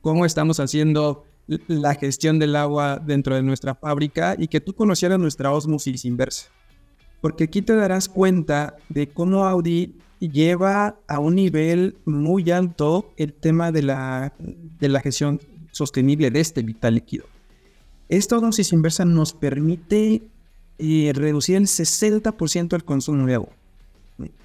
cómo 0.06 0.24
estamos 0.24 0.60
haciendo 0.60 1.24
la 1.66 1.96
gestión 1.96 2.38
del 2.38 2.54
agua 2.54 3.02
dentro 3.04 3.34
de 3.34 3.42
nuestra 3.42 3.74
fábrica 3.74 4.36
y 4.38 4.46
que 4.46 4.60
tú 4.60 4.72
conocieras 4.72 5.18
nuestra 5.18 5.50
osmosis 5.50 6.04
inversa. 6.04 6.46
Porque 7.20 7.42
aquí 7.42 7.60
te 7.60 7.74
darás 7.74 8.08
cuenta 8.08 8.76
de 8.88 9.08
cómo 9.08 9.46
Audi 9.46 9.96
lleva 10.20 10.96
a 11.08 11.18
un 11.18 11.34
nivel 11.34 11.96
muy 12.04 12.48
alto 12.52 13.12
el 13.16 13.32
tema 13.32 13.72
de 13.72 13.82
la, 13.82 14.32
de 14.38 14.88
la 14.88 15.00
gestión 15.00 15.40
sostenible 15.72 16.30
de 16.30 16.38
este 16.38 16.62
vital 16.62 16.94
líquido. 16.94 17.24
Esta 18.08 18.36
osmosis 18.36 18.72
inversa 18.72 19.04
nos 19.04 19.32
permite 19.32 20.22
eh, 20.78 21.12
reducir 21.16 21.56
el 21.56 21.66
60% 21.66 22.76
el 22.76 22.84
consumo 22.84 23.26
de 23.26 23.34
agua. 23.34 23.56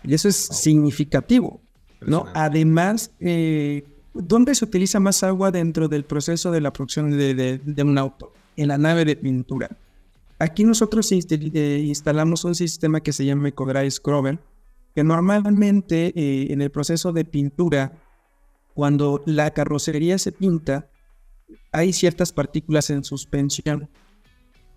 Y 0.03 0.11
eso 0.11 0.27
es 0.27 0.37
significativo. 0.37 1.61
¿no? 2.01 2.25
Además, 2.33 3.11
eh, 3.19 3.83
¿Dónde 4.13 4.55
se 4.55 4.65
utiliza 4.65 4.99
más 4.99 5.23
agua 5.23 5.51
dentro 5.51 5.87
del 5.87 6.03
proceso 6.03 6.51
de 6.51 6.61
la 6.61 6.73
producción 6.73 7.11
de, 7.11 7.83
un 7.83 7.97
auto? 7.97 8.33
En 8.57 8.67
la 8.67 8.77
nave 8.77 9.05
de 9.05 9.15
pintura. 9.15 9.69
Aquí 10.37 10.65
nosotros 10.65 11.09
eh, 11.11 11.83
instalamos 11.85 12.43
un 12.43 12.55
sistema 12.55 12.99
que 12.99 13.13
se 13.13 13.25
llama 13.25 13.47
EcoDry 13.49 13.89
Scrubber, 13.89 14.39
que 14.93 15.03
normalmente 15.03 16.11
eh, 16.15 16.51
en 16.51 16.61
el 16.61 16.71
proceso 16.71 17.13
de 17.13 17.23
pintura, 17.23 17.93
cuando 18.73 19.23
la 19.25 19.51
carrocería 19.51 20.17
se 20.17 20.33
pinta, 20.33 20.89
hay 21.71 21.93
ciertas 21.93 22.33
partículas 22.33 22.89
en 22.89 23.03
suspensión. 23.05 23.89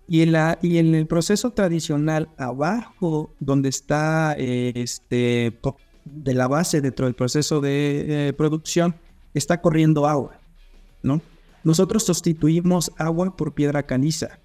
Y 0.07 0.21
en, 0.21 0.33
la, 0.33 0.59
y 0.61 0.77
en 0.77 0.93
el 0.93 1.07
proceso 1.07 1.51
tradicional, 1.51 2.29
abajo, 2.37 3.33
donde 3.39 3.69
está 3.69 4.35
eh, 4.37 4.71
este, 4.75 5.59
de 6.05 6.33
la 6.35 6.47
base 6.47 6.79
dentro 6.79 7.07
del 7.07 7.15
proceso 7.15 7.59
de 7.59 8.33
producción, 8.37 8.95
está 9.35 9.61
corriendo 9.61 10.07
agua, 10.07 10.39
¿no? 11.03 11.21
Nosotros 11.63 12.03
sustituimos 12.03 12.91
agua 12.97 13.35
por 13.35 13.53
piedra 13.53 13.83
caliza. 13.83 14.39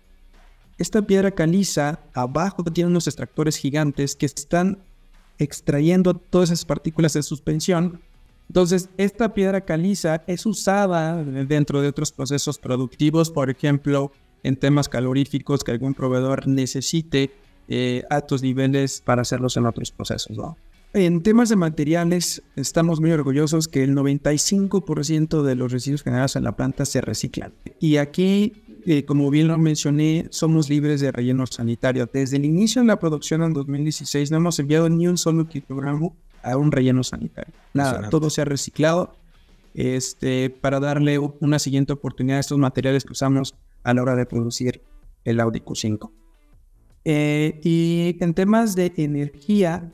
Esta 0.79 1.03
piedra 1.03 1.31
caliza 1.31 2.01
abajo 2.15 2.65
tiene 2.65 2.91
unos 2.91 3.07
extractores 3.07 3.57
gigantes 3.57 4.17
que 4.17 4.27
están 4.27 4.79
extrayendo 5.39 6.15
todas 6.15 6.51
esas 6.51 6.65
partículas 6.65 7.13
de 7.13 7.23
suspensión. 7.23 8.01
Entonces, 8.49 8.89
esta 8.97 9.33
piedra 9.33 9.61
caliza 9.61 10.23
es 10.27 10.45
usada 10.47 11.23
dentro 11.23 11.81
de 11.83 11.89
otros 11.89 12.11
procesos 12.13 12.59
productivos, 12.59 13.31
por 13.31 13.51
ejemplo, 13.51 14.13
en 14.43 14.57
temas 14.57 14.89
caloríficos 14.89 15.63
que 15.63 15.73
algún 15.73 15.95
proveedor 15.95 16.49
necesite 16.49 17.31
eh, 17.69 18.03
altos 18.11 18.43
niveles 18.43 19.03
para 19.05 19.23
hacerlos 19.23 19.57
en 19.57 19.67
otros 19.67 19.93
procesos. 19.93 20.37
En 20.93 21.23
temas 21.23 21.49
de 21.49 21.55
materiales, 21.55 22.43
estamos 22.57 23.01
muy 23.01 23.13
orgullosos 23.13 23.69
que 23.69 23.85
el 23.85 23.95
95% 23.95 25.43
de 25.43 25.55
los 25.55 25.71
residuos 25.71 26.03
generados 26.03 26.35
en 26.35 26.43
la 26.43 26.57
planta 26.57 26.85
se 26.85 27.01
reciclan. 27.01 27.53
Y 27.79 27.99
aquí, 27.99 28.55
eh, 28.87 29.05
como 29.05 29.31
bien 29.31 29.47
lo 29.47 29.57
mencioné, 29.57 30.27
somos 30.31 30.69
libres 30.69 31.01
de 31.01 31.13
relleno 31.13 31.47
sanitario. 31.47 32.09
Desde 32.13 32.39
el 32.39 32.45
inicio 32.45 32.83
de 32.83 32.89
la 32.89 32.99
producción 32.99 33.45
en 33.45 33.53
2016 33.53 34.33
no 34.33 34.39
hemos 34.39 34.59
enviado 34.59 34.89
ni 34.89 35.07
un 35.07 35.17
solo 35.17 35.47
kilogramo 35.47 36.17
a 36.43 36.57
un 36.57 36.73
relleno 36.73 37.05
sanitario. 37.05 37.55
Nada, 37.73 38.11
todo 38.11 38.29
se 38.29 38.41
ha 38.41 38.45
reciclado 38.45 39.15
este, 39.75 40.51
para 40.51 40.81
darle 40.81 41.21
una 41.21 41.61
siguiente 41.61 41.93
oportunidad 41.93 42.39
a 42.39 42.41
estos 42.41 42.59
materiales 42.59 43.05
que 43.05 43.13
usamos 43.13 43.55
a 43.85 43.95
la 43.95 44.03
hora 44.03 44.17
de 44.17 44.27
producir 44.27 44.83
el 45.25 45.39
Audi 45.39 45.61
Q5. 45.61 46.11
Eh, 47.05 47.61
y 47.63 48.17
en 48.19 48.35
temas 48.35 48.75
de 48.75 48.93
energía, 48.97 49.93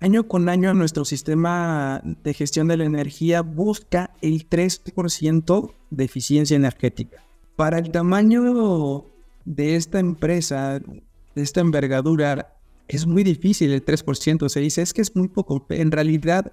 año 0.00 0.28
con 0.28 0.48
año 0.48 0.74
nuestro 0.74 1.04
sistema 1.04 2.00
de 2.04 2.34
gestión 2.34 2.68
de 2.68 2.76
la 2.76 2.84
energía 2.84 3.42
busca 3.42 4.10
el 4.20 4.48
3% 4.48 5.72
de 5.90 6.04
eficiencia 6.04 6.56
energética. 6.56 7.22
Para 7.56 7.78
el 7.78 7.90
tamaño 7.90 9.04
de 9.44 9.76
esta 9.76 9.98
empresa, 9.98 10.78
de 10.78 11.42
esta 11.42 11.60
envergadura, 11.60 12.56
es 12.86 13.06
muy 13.06 13.24
difícil 13.24 13.72
el 13.72 13.84
3%. 13.84 14.48
Se 14.48 14.60
dice, 14.60 14.82
es 14.82 14.94
que 14.94 15.02
es 15.02 15.16
muy 15.16 15.28
poco. 15.28 15.66
En 15.70 15.90
realidad, 15.90 16.52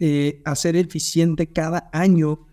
eh, 0.00 0.42
hacer 0.44 0.76
eficiente 0.76 1.46
cada 1.46 1.88
año 1.92 2.46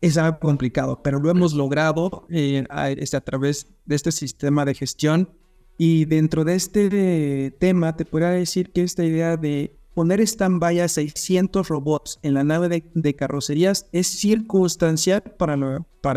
es 0.00 0.18
algo 0.18 0.40
complicado, 0.40 1.02
pero 1.02 1.20
lo 1.20 1.30
hemos 1.30 1.54
logrado 1.54 2.26
eh, 2.30 2.64
este, 2.98 3.16
a 3.16 3.20
través 3.20 3.68
de 3.84 3.96
este 3.96 4.12
sistema 4.12 4.64
de 4.64 4.74
gestión 4.74 5.30
y 5.78 6.06
dentro 6.06 6.44
de 6.44 6.54
este 6.54 7.50
tema 7.58 7.96
te 7.96 8.04
podría 8.04 8.30
decir 8.30 8.70
que 8.72 8.82
esta 8.82 9.04
idea 9.04 9.36
de 9.36 9.76
poner 9.94 10.20
stand-by 10.20 10.80
a 10.80 10.88
600 10.88 11.68
robots 11.68 12.18
en 12.22 12.34
la 12.34 12.44
nave 12.44 12.84
de, 12.94 13.16
carrocerías 13.16 13.88
es 13.92 14.06
circunstancial 14.06 15.22
para, 15.38 15.54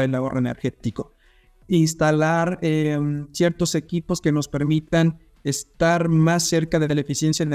el 0.04 0.16
ahorro 0.16 0.40
energético. 0.40 1.14
Instalar 1.68 2.60
em, 2.62 3.28
ciertos 3.32 3.76
equipos 3.76 4.22
que 4.22 4.32
nos 4.32 4.48
permitan 4.48 5.20
estar 5.44 6.10
más 6.10 6.44
cerca 6.44 6.80
de 6.80 6.94
la 6.94 7.02
eficiencia 7.02 7.48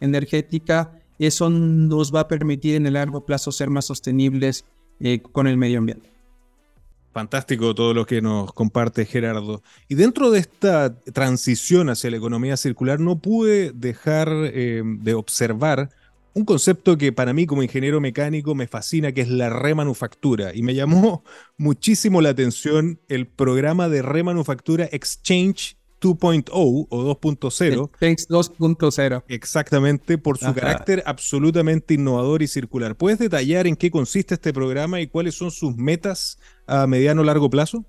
energética, 0.00 0.98
eso 1.18 1.50
nos 1.50 2.14
va 2.14 2.20
a 2.20 2.28
permitir 2.28 2.76
en 2.76 2.86
el 2.86 2.94
largo 2.94 3.26
plazo 3.26 3.52
ser 3.52 3.70
más 3.70 3.84
sostenibles 3.84 4.64
eh, 5.00 5.20
con 5.20 5.46
el 5.46 5.56
medio 5.56 5.78
ambiente. 5.78 6.13
Fantástico 7.14 7.76
todo 7.76 7.94
lo 7.94 8.06
que 8.06 8.20
nos 8.20 8.52
comparte 8.52 9.06
Gerardo. 9.06 9.62
Y 9.86 9.94
dentro 9.94 10.32
de 10.32 10.40
esta 10.40 10.98
transición 10.98 11.88
hacia 11.88 12.10
la 12.10 12.16
economía 12.16 12.56
circular, 12.56 12.98
no 12.98 13.20
pude 13.20 13.70
dejar 13.70 14.28
eh, 14.32 14.82
de 14.84 15.14
observar 15.14 15.90
un 16.32 16.44
concepto 16.44 16.98
que 16.98 17.12
para 17.12 17.32
mí 17.32 17.46
como 17.46 17.62
ingeniero 17.62 18.00
mecánico 18.00 18.56
me 18.56 18.66
fascina, 18.66 19.12
que 19.12 19.20
es 19.20 19.28
la 19.28 19.48
remanufactura. 19.48 20.56
Y 20.56 20.64
me 20.64 20.74
llamó 20.74 21.22
muchísimo 21.56 22.20
la 22.20 22.30
atención 22.30 22.98
el 23.08 23.28
programa 23.28 23.88
de 23.88 24.02
remanufactura 24.02 24.88
Exchange 24.90 25.76
2.0 26.00 26.50
o 26.52 26.86
2.0. 26.90 27.90
2.0. 28.28 29.24
Exactamente, 29.28 30.18
por 30.18 30.36
su 30.36 30.52
carácter 30.52 31.02
absolutamente 31.06 31.94
innovador 31.94 32.42
y 32.42 32.48
circular. 32.48 32.96
¿Puedes 32.96 33.20
detallar 33.20 33.66
en 33.68 33.76
qué 33.76 33.90
consiste 33.90 34.34
este 34.34 34.52
programa 34.52 35.00
y 35.00 35.06
cuáles 35.06 35.36
son 35.36 35.50
sus 35.52 35.76
metas 35.76 36.38
a 36.66 36.86
mediano 36.86 37.22
o 37.22 37.24
largo 37.24 37.50
plazo? 37.50 37.84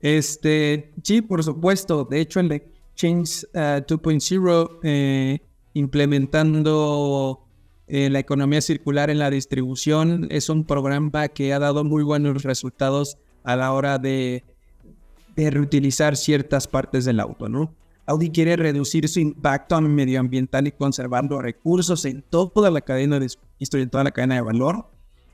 Este, 0.00 0.92
sí, 1.02 1.22
por 1.22 1.42
supuesto. 1.44 2.04
De 2.04 2.20
hecho, 2.20 2.40
el 2.40 2.52
Exchange 2.52 3.46
2.0, 3.52 4.70
eh, 4.70 4.78
eh, 4.82 5.40
implementando 5.74 7.46
eh, 7.86 8.10
la 8.10 8.18
economía 8.18 8.60
circular 8.60 9.10
en 9.10 9.18
la 9.18 9.30
distribución, 9.30 10.26
es 10.30 10.48
un 10.48 10.64
programa 10.64 11.28
que 11.28 11.52
ha 11.52 11.58
dado 11.58 11.84
muy 11.84 12.02
buenos 12.02 12.42
resultados 12.42 13.18
a 13.44 13.56
la 13.56 13.72
hora 13.72 13.98
de 13.98 14.44
de 15.36 15.50
reutilizar 15.50 16.16
ciertas 16.16 16.68
partes 16.68 17.04
del 17.04 17.20
auto, 17.20 17.48
¿no? 17.48 17.74
Audi 18.06 18.30
quiere 18.30 18.56
reducir 18.56 19.08
su 19.08 19.20
impacto 19.20 19.80
medioambiental 19.80 20.66
y 20.66 20.72
conservar 20.72 21.24
los 21.24 21.40
recursos 21.40 22.04
en 22.04 22.22
toda 22.22 22.70
la 22.70 22.80
cadena 22.80 23.20
de 23.20 23.28
en 23.60 23.90
toda 23.90 24.04
la 24.04 24.10
cadena 24.10 24.34
de 24.36 24.40
valor. 24.40 24.90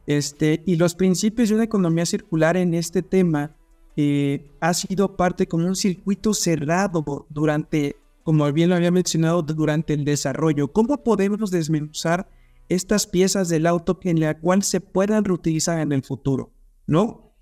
Este, 0.07 0.63
y 0.67 0.77
los 0.77 0.95
principios 0.95 1.49
de 1.49 1.57
una 1.57 1.65
economía 1.65 2.07
circular 2.07 2.57
en 2.57 2.75
este 2.75 3.03
tema 3.03 3.57
eh, 3.97 4.53
ha 4.61 4.73
sido 4.73 5.17
parte 5.17 5.49
como 5.49 5.67
un 5.67 5.75
circuito 5.75 6.33
cerrado 6.33 7.27
durante, 7.29 7.97
como 8.23 8.51
bien 8.53 8.71
lo 8.71 8.77
había 8.77 8.93
mencionado, 8.93 9.43
durante 9.43 9.95
el 9.95 10.05
desarrollo. 10.05 10.73
¿Cómo 10.73 11.03
podemos 11.03 11.51
desmenuzar 11.51 12.29
estas 12.69 13.07
piezas 13.07 13.49
del 13.49 13.67
auto 13.67 13.99
en 14.03 14.21
la 14.21 14.39
cual 14.39 14.63
se 14.63 14.81
puedan 14.81 15.25
reutilizar 15.25 15.81
en 15.81 15.93
el 15.93 16.05
futuro? 16.05 16.53
¿No? 16.87 17.35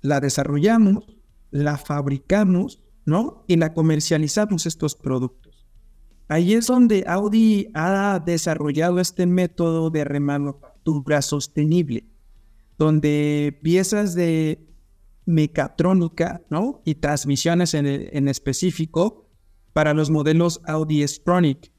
La 0.00 0.20
desarrollamos, 0.20 1.04
la 1.50 1.76
fabricamos, 1.76 2.82
¿no? 3.04 3.44
Y 3.46 3.56
la 3.56 3.74
comercializamos 3.74 4.66
estos 4.66 4.96
productos. 4.96 5.68
Ahí 6.28 6.54
es 6.54 6.66
donde 6.66 7.04
Audi 7.06 7.70
ha 7.74 8.20
desarrollado 8.24 8.98
este 8.98 9.26
método 9.26 9.90
de 9.90 10.04
remanufactura 10.04 10.75
sostenible, 11.22 12.06
donde 12.78 13.58
piezas 13.62 14.14
de 14.14 14.66
mecatrónica, 15.26 16.42
¿no? 16.50 16.82
Y 16.84 16.96
transmisiones 16.96 17.74
en, 17.74 18.28
específico 18.28 19.28
para 19.72 19.92
los 19.92 20.10
modelos 20.10 20.60
Audi 20.64 21.06
Stronic. 21.06 21.72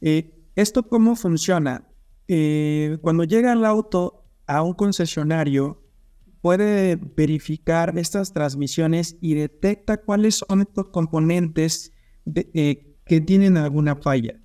Eh, 0.00 0.32
¿Esto 0.54 0.88
cómo 0.88 1.16
funciona? 1.16 1.88
Eh, 2.28 2.98
cuando 3.02 3.24
llega 3.24 3.52
el 3.52 3.64
auto 3.64 4.24
a 4.46 4.62
un 4.62 4.72
concesionario, 4.72 5.82
puede 6.40 6.96
verificar 6.96 7.98
estas 7.98 8.32
transmisiones 8.32 9.16
y 9.20 9.34
detecta 9.34 9.96
cuáles 9.96 10.36
son 10.36 10.60
estos 10.60 10.88
componentes 10.90 11.92
eh, 12.34 12.96
que 13.04 13.20
tienen 13.20 13.56
alguna 13.56 13.96
falla. 13.96 14.40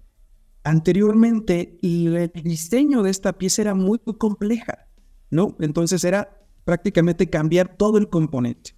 Anteriormente, 0.63 1.79
el 1.81 2.31
diseño 2.43 3.03
de 3.03 3.09
esta 3.09 3.33
pieza 3.33 3.63
era 3.63 3.75
muy 3.75 3.99
compleja, 4.17 4.87
¿no? 5.29 5.55
Entonces 5.59 6.03
era 6.03 6.45
prácticamente 6.65 7.29
cambiar 7.29 7.75
todo 7.77 7.97
el 7.97 8.09
componente. 8.09 8.75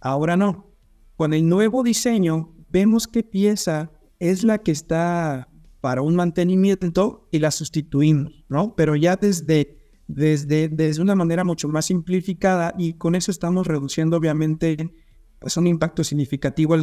Ahora 0.00 0.36
no. 0.36 0.72
Con 1.16 1.34
el 1.34 1.48
nuevo 1.48 1.82
diseño, 1.82 2.54
vemos 2.70 3.06
qué 3.08 3.22
pieza 3.22 3.90
es 4.18 4.44
la 4.44 4.58
que 4.58 4.72
está 4.72 5.48
para 5.80 6.02
un 6.02 6.16
mantenimiento 6.16 7.28
y 7.30 7.38
la 7.38 7.50
sustituimos, 7.50 8.44
¿no? 8.48 8.74
Pero 8.74 8.96
ya 8.96 9.16
desde 9.16 9.78
desde, 10.08 10.68
desde 10.68 11.02
una 11.02 11.14
manera 11.14 11.44
mucho 11.44 11.68
más 11.68 11.84
simplificada 11.86 12.74
y 12.76 12.94
con 12.94 13.14
eso 13.14 13.30
estamos 13.30 13.66
reduciendo 13.66 14.16
obviamente 14.16 14.90
pues, 15.38 15.56
un 15.56 15.66
impacto 15.66 16.04
significativo. 16.04 16.76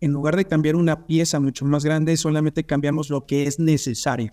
en 0.00 0.12
lugar 0.12 0.36
de 0.36 0.44
cambiar 0.46 0.76
una 0.76 1.06
pieza 1.06 1.40
mucho 1.40 1.64
más 1.64 1.84
grande, 1.84 2.16
solamente 2.16 2.64
cambiamos 2.64 3.10
lo 3.10 3.26
que 3.26 3.46
es 3.46 3.58
necesario, 3.58 4.32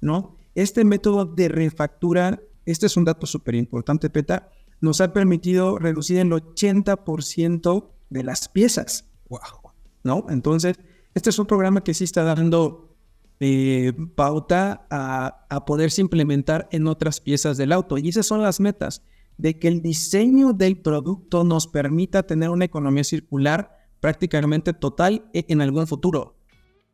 ¿no? 0.00 0.36
Este 0.54 0.84
método 0.84 1.24
de 1.24 1.48
refactura, 1.48 2.40
este 2.64 2.86
es 2.86 2.96
un 2.96 3.04
dato 3.04 3.26
súper 3.26 3.54
importante, 3.54 4.10
Peta, 4.10 4.50
nos 4.80 5.00
ha 5.00 5.12
permitido 5.12 5.78
reducir 5.78 6.18
el 6.18 6.30
80% 6.30 7.90
de 8.10 8.24
las 8.24 8.48
piezas. 8.48 9.08
Wow. 9.28 9.72
¿No? 10.04 10.26
Entonces, 10.28 10.78
este 11.14 11.30
es 11.30 11.38
un 11.38 11.46
programa 11.46 11.82
que 11.82 11.94
sí 11.94 12.04
está 12.04 12.22
dando 12.22 12.96
eh, 13.40 13.92
pauta 14.14 14.86
a, 14.90 15.46
a 15.48 15.64
poderse 15.64 16.00
implementar 16.00 16.68
en 16.72 16.86
otras 16.86 17.20
piezas 17.20 17.56
del 17.56 17.72
auto. 17.72 17.98
Y 17.98 18.08
esas 18.08 18.26
son 18.26 18.42
las 18.42 18.60
metas, 18.60 19.02
de 19.38 19.58
que 19.58 19.68
el 19.68 19.80
diseño 19.80 20.52
del 20.52 20.76
producto 20.76 21.44
nos 21.44 21.66
permita 21.66 22.24
tener 22.24 22.50
una 22.50 22.66
economía 22.66 23.04
circular 23.04 23.70
prácticamente 24.00 24.72
total 24.72 25.30
e, 25.32 25.44
en 25.48 25.60
algún 25.60 25.86
futuro. 25.86 26.36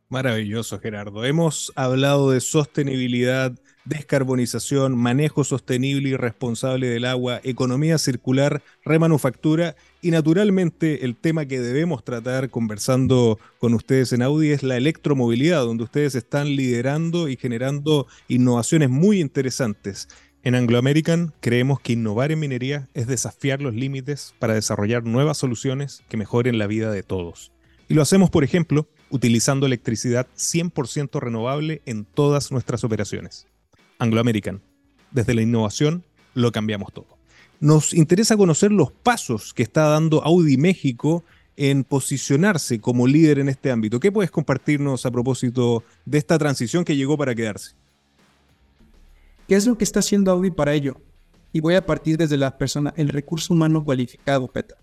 Maravilloso, 0.07 0.79
Gerardo. 0.79 1.25
Hemos 1.25 1.73
hablado 1.75 2.29
de 2.29 2.39
sostenibilidad, 2.39 3.57
descarbonización, 3.85 4.95
manejo 4.95 5.43
sostenible 5.43 6.09
y 6.09 6.15
responsable 6.15 6.87
del 6.87 7.05
agua, 7.05 7.41
economía 7.43 7.97
circular, 7.97 8.61
remanufactura 8.83 9.75
y 10.01 10.11
naturalmente 10.11 11.05
el 11.05 11.15
tema 11.15 11.47
que 11.47 11.59
debemos 11.59 12.03
tratar 12.03 12.51
conversando 12.51 13.39
con 13.57 13.73
ustedes 13.73 14.13
en 14.13 14.21
Audi 14.21 14.51
es 14.51 14.61
la 14.61 14.77
electromovilidad, 14.77 15.63
donde 15.65 15.85
ustedes 15.85 16.13
están 16.13 16.55
liderando 16.55 17.27
y 17.27 17.35
generando 17.35 18.05
innovaciones 18.27 18.91
muy 18.91 19.19
interesantes. 19.19 20.07
En 20.45 20.53
Anglo 20.53 20.77
American 20.77 21.33
creemos 21.39 21.79
que 21.79 21.93
innovar 21.93 22.31
en 22.31 22.37
minería 22.37 22.87
es 22.93 23.07
desafiar 23.07 23.63
los 23.63 23.73
límites 23.73 24.35
para 24.37 24.53
desarrollar 24.53 25.03
nuevas 25.03 25.39
soluciones 25.39 26.03
que 26.07 26.17
mejoren 26.17 26.59
la 26.59 26.67
vida 26.67 26.91
de 26.91 27.01
todos. 27.01 27.51
Y 27.89 27.95
lo 27.95 28.03
hacemos, 28.03 28.29
por 28.29 28.43
ejemplo, 28.43 28.87
utilizando 29.09 29.65
electricidad 29.65 30.27
100% 30.37 31.19
renovable 31.19 31.81
en 31.87 32.05
todas 32.05 32.51
nuestras 32.51 32.83
operaciones. 32.83 33.47
Anglo 33.97 34.21
American, 34.21 34.61
desde 35.09 35.33
la 35.33 35.41
innovación 35.41 36.03
lo 36.35 36.51
cambiamos 36.51 36.93
todo. 36.93 37.17
Nos 37.59 37.95
interesa 37.95 38.37
conocer 38.37 38.71
los 38.71 38.91
pasos 38.91 39.51
que 39.51 39.63
está 39.63 39.87
dando 39.87 40.23
Audi 40.23 40.57
México 40.57 41.23
en 41.57 41.83
posicionarse 41.83 42.79
como 42.79 43.07
líder 43.07 43.39
en 43.39 43.49
este 43.49 43.71
ámbito. 43.71 43.99
¿Qué 43.99 44.11
puedes 44.11 44.29
compartirnos 44.29 45.07
a 45.07 45.11
propósito 45.11 45.83
de 46.05 46.19
esta 46.19 46.37
transición 46.37 46.85
que 46.85 46.95
llegó 46.95 47.17
para 47.17 47.33
quedarse? 47.33 47.73
¿Qué 49.47 49.55
es 49.55 49.67
lo 49.67 49.77
que 49.77 49.83
está 49.83 49.99
haciendo 49.99 50.31
Audi 50.31 50.49
para 50.49 50.73
ello? 50.73 50.97
Y 51.53 51.59
voy 51.59 51.75
a 51.75 51.85
partir 51.85 52.17
desde 52.17 52.37
la 52.37 52.57
persona, 52.57 52.93
el 52.97 53.09
recurso 53.09 53.53
humano 53.53 53.83
cualificado, 53.83 54.47
Petra. 54.47 54.77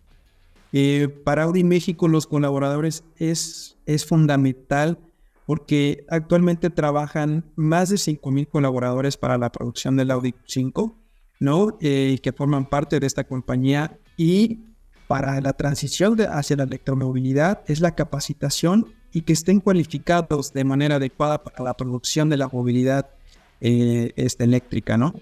Eh, 0.72 1.08
para 1.24 1.42
Audi 1.42 1.64
México 1.64 2.08
los 2.08 2.26
colaboradores 2.26 3.04
es, 3.18 3.76
es 3.86 4.06
fundamental 4.06 4.98
porque 5.46 6.06
actualmente 6.08 6.70
trabajan 6.70 7.44
más 7.56 7.90
de 7.90 7.96
5.000 7.96 8.48
colaboradores 8.48 9.16
para 9.16 9.36
la 9.36 9.50
producción 9.50 9.96
del 9.96 10.12
Audi 10.12 10.34
5, 10.46 10.96
¿no? 11.40 11.76
Eh, 11.80 12.18
que 12.22 12.32
forman 12.32 12.66
parte 12.66 13.00
de 13.00 13.06
esta 13.06 13.24
compañía 13.24 13.98
y 14.16 14.60
para 15.08 15.40
la 15.40 15.52
transición 15.52 16.16
hacia 16.30 16.56
la 16.56 16.62
electromovilidad 16.62 17.64
es 17.66 17.80
la 17.80 17.94
capacitación 17.94 18.94
y 19.12 19.22
que 19.22 19.32
estén 19.34 19.60
cualificados 19.60 20.52
de 20.52 20.64
manera 20.64 20.96
adecuada 20.96 21.42
para 21.42 21.64
la 21.64 21.74
producción 21.74 22.30
de 22.30 22.38
la 22.38 22.48
movilidad 22.48 23.10
eh, 23.64 24.12
este, 24.16 24.42
eléctrica, 24.42 24.98
¿no? 24.98 25.14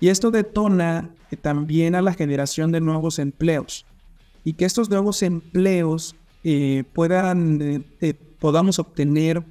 Y 0.00 0.08
esto 0.08 0.32
detona 0.32 1.08
también 1.40 1.94
a 1.94 2.02
la 2.02 2.14
generación 2.14 2.72
de 2.72 2.80
nuevos 2.80 3.20
empleos 3.20 3.86
y 4.42 4.54
que 4.54 4.64
estos 4.64 4.90
nuevos 4.90 5.22
empleos 5.22 6.16
eh, 6.42 6.82
puedan, 6.92 7.84
eh, 8.00 8.14
podamos 8.40 8.80
obtener 8.80 9.44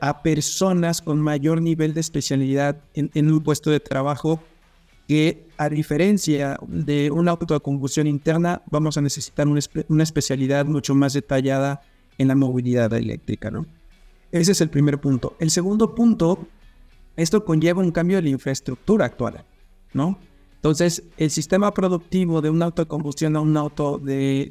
a 0.00 0.24
personas 0.24 1.00
con 1.00 1.20
mayor 1.20 1.62
nivel 1.62 1.94
de 1.94 2.00
especialidad 2.00 2.82
en, 2.94 3.32
un 3.32 3.40
puesto 3.44 3.70
de 3.70 3.78
trabajo 3.78 4.42
que 5.06 5.46
a 5.56 5.68
diferencia 5.68 6.58
de 6.66 7.12
una 7.12 7.30
auto 7.30 7.54
de 7.54 7.60
combustión 7.60 8.08
interna, 8.08 8.60
vamos 8.72 8.98
a 8.98 9.02
necesitar 9.02 9.46
una, 9.46 9.60
una, 9.86 10.02
especialidad 10.02 10.66
mucho 10.66 10.96
más 10.96 11.12
detallada 11.12 11.80
en 12.18 12.26
la 12.26 12.34
movilidad 12.34 12.92
eléctrica, 12.92 13.52
¿no? 13.52 13.66
Ese 14.32 14.50
es 14.50 14.60
el 14.60 14.68
primer 14.68 15.00
punto. 15.00 15.36
El 15.38 15.50
segundo 15.52 15.94
punto 15.94 16.48
esto 17.18 17.44
conlleva 17.44 17.82
un 17.82 17.90
cambio 17.90 18.16
de 18.16 18.22
la 18.22 18.28
infraestructura 18.28 19.04
actual, 19.04 19.44
¿no? 19.92 20.18
Entonces, 20.54 21.02
el 21.16 21.30
sistema 21.30 21.74
productivo 21.74 22.40
de 22.40 22.48
un 22.48 22.62
auto 22.62 22.82
de 22.82 22.88
combustión 22.88 23.34
a 23.34 23.40
un 23.40 23.56
auto 23.56 23.98
de, 23.98 24.48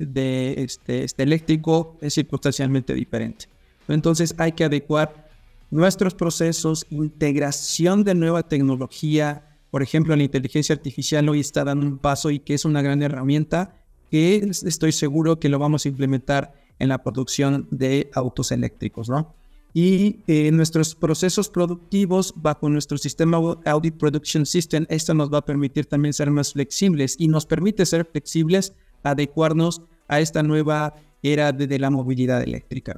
este, 0.58 1.04
este, 1.06 1.24
eléctrico 1.24 1.98
es 2.02 2.14
circunstancialmente 2.14 2.94
diferente. 2.94 3.46
Entonces, 3.88 4.36
hay 4.38 4.52
que 4.52 4.66
adecuar 4.66 5.30
nuestros 5.72 6.14
procesos, 6.14 6.86
integración 6.90 8.04
de 8.04 8.16
nueva 8.16 8.44
tecnología. 8.44 9.58
Por 9.72 9.82
ejemplo, 9.82 10.16
la 10.16 10.24
inteligencia 10.24 10.76
artificial 10.76 11.28
hoy 11.30 11.40
está 11.40 11.64
dando 11.64 11.86
un 11.86 11.98
paso 11.98 12.32
y 12.32 12.40
que 12.40 12.54
es 12.54 12.66
una 12.66 12.82
gran 12.82 13.02
herramienta 13.02 13.76
que 14.12 14.50
estoy 14.66 14.92
seguro 14.92 15.40
que 15.40 15.50
lo 15.50 15.58
vamos 15.58 15.86
a 15.86 15.90
implementar 15.90 16.54
en 16.80 16.90
la 16.90 17.02
producción 17.02 17.68
de 17.72 18.10
autos 18.14 18.52
eléctricos, 18.52 19.10
¿no? 19.10 19.34
Y 19.78 20.24
eh, 20.26 20.50
nuestros 20.52 20.96
procesos 20.96 21.50
productivos 21.50 22.34
bajo 22.36 22.68
nuestro 22.68 22.98
sistema 22.98 23.38
Audit 23.64 23.96
Production 23.96 24.44
System, 24.44 24.88
esto 24.90 25.14
nos 25.14 25.32
va 25.32 25.38
a 25.38 25.46
permitir 25.46 25.86
también 25.86 26.14
ser 26.14 26.32
más 26.32 26.54
flexibles 26.54 27.16
y 27.20 27.28
nos 27.28 27.46
permite 27.46 27.86
ser 27.86 28.04
flexibles, 28.12 28.74
adecuarnos 29.04 29.84
a 30.08 30.20
esta 30.20 30.42
nueva 30.42 30.96
era 31.22 31.52
de, 31.52 31.78
la 31.78 31.92
movilidad 31.92 32.42
eléctrica. 32.42 32.96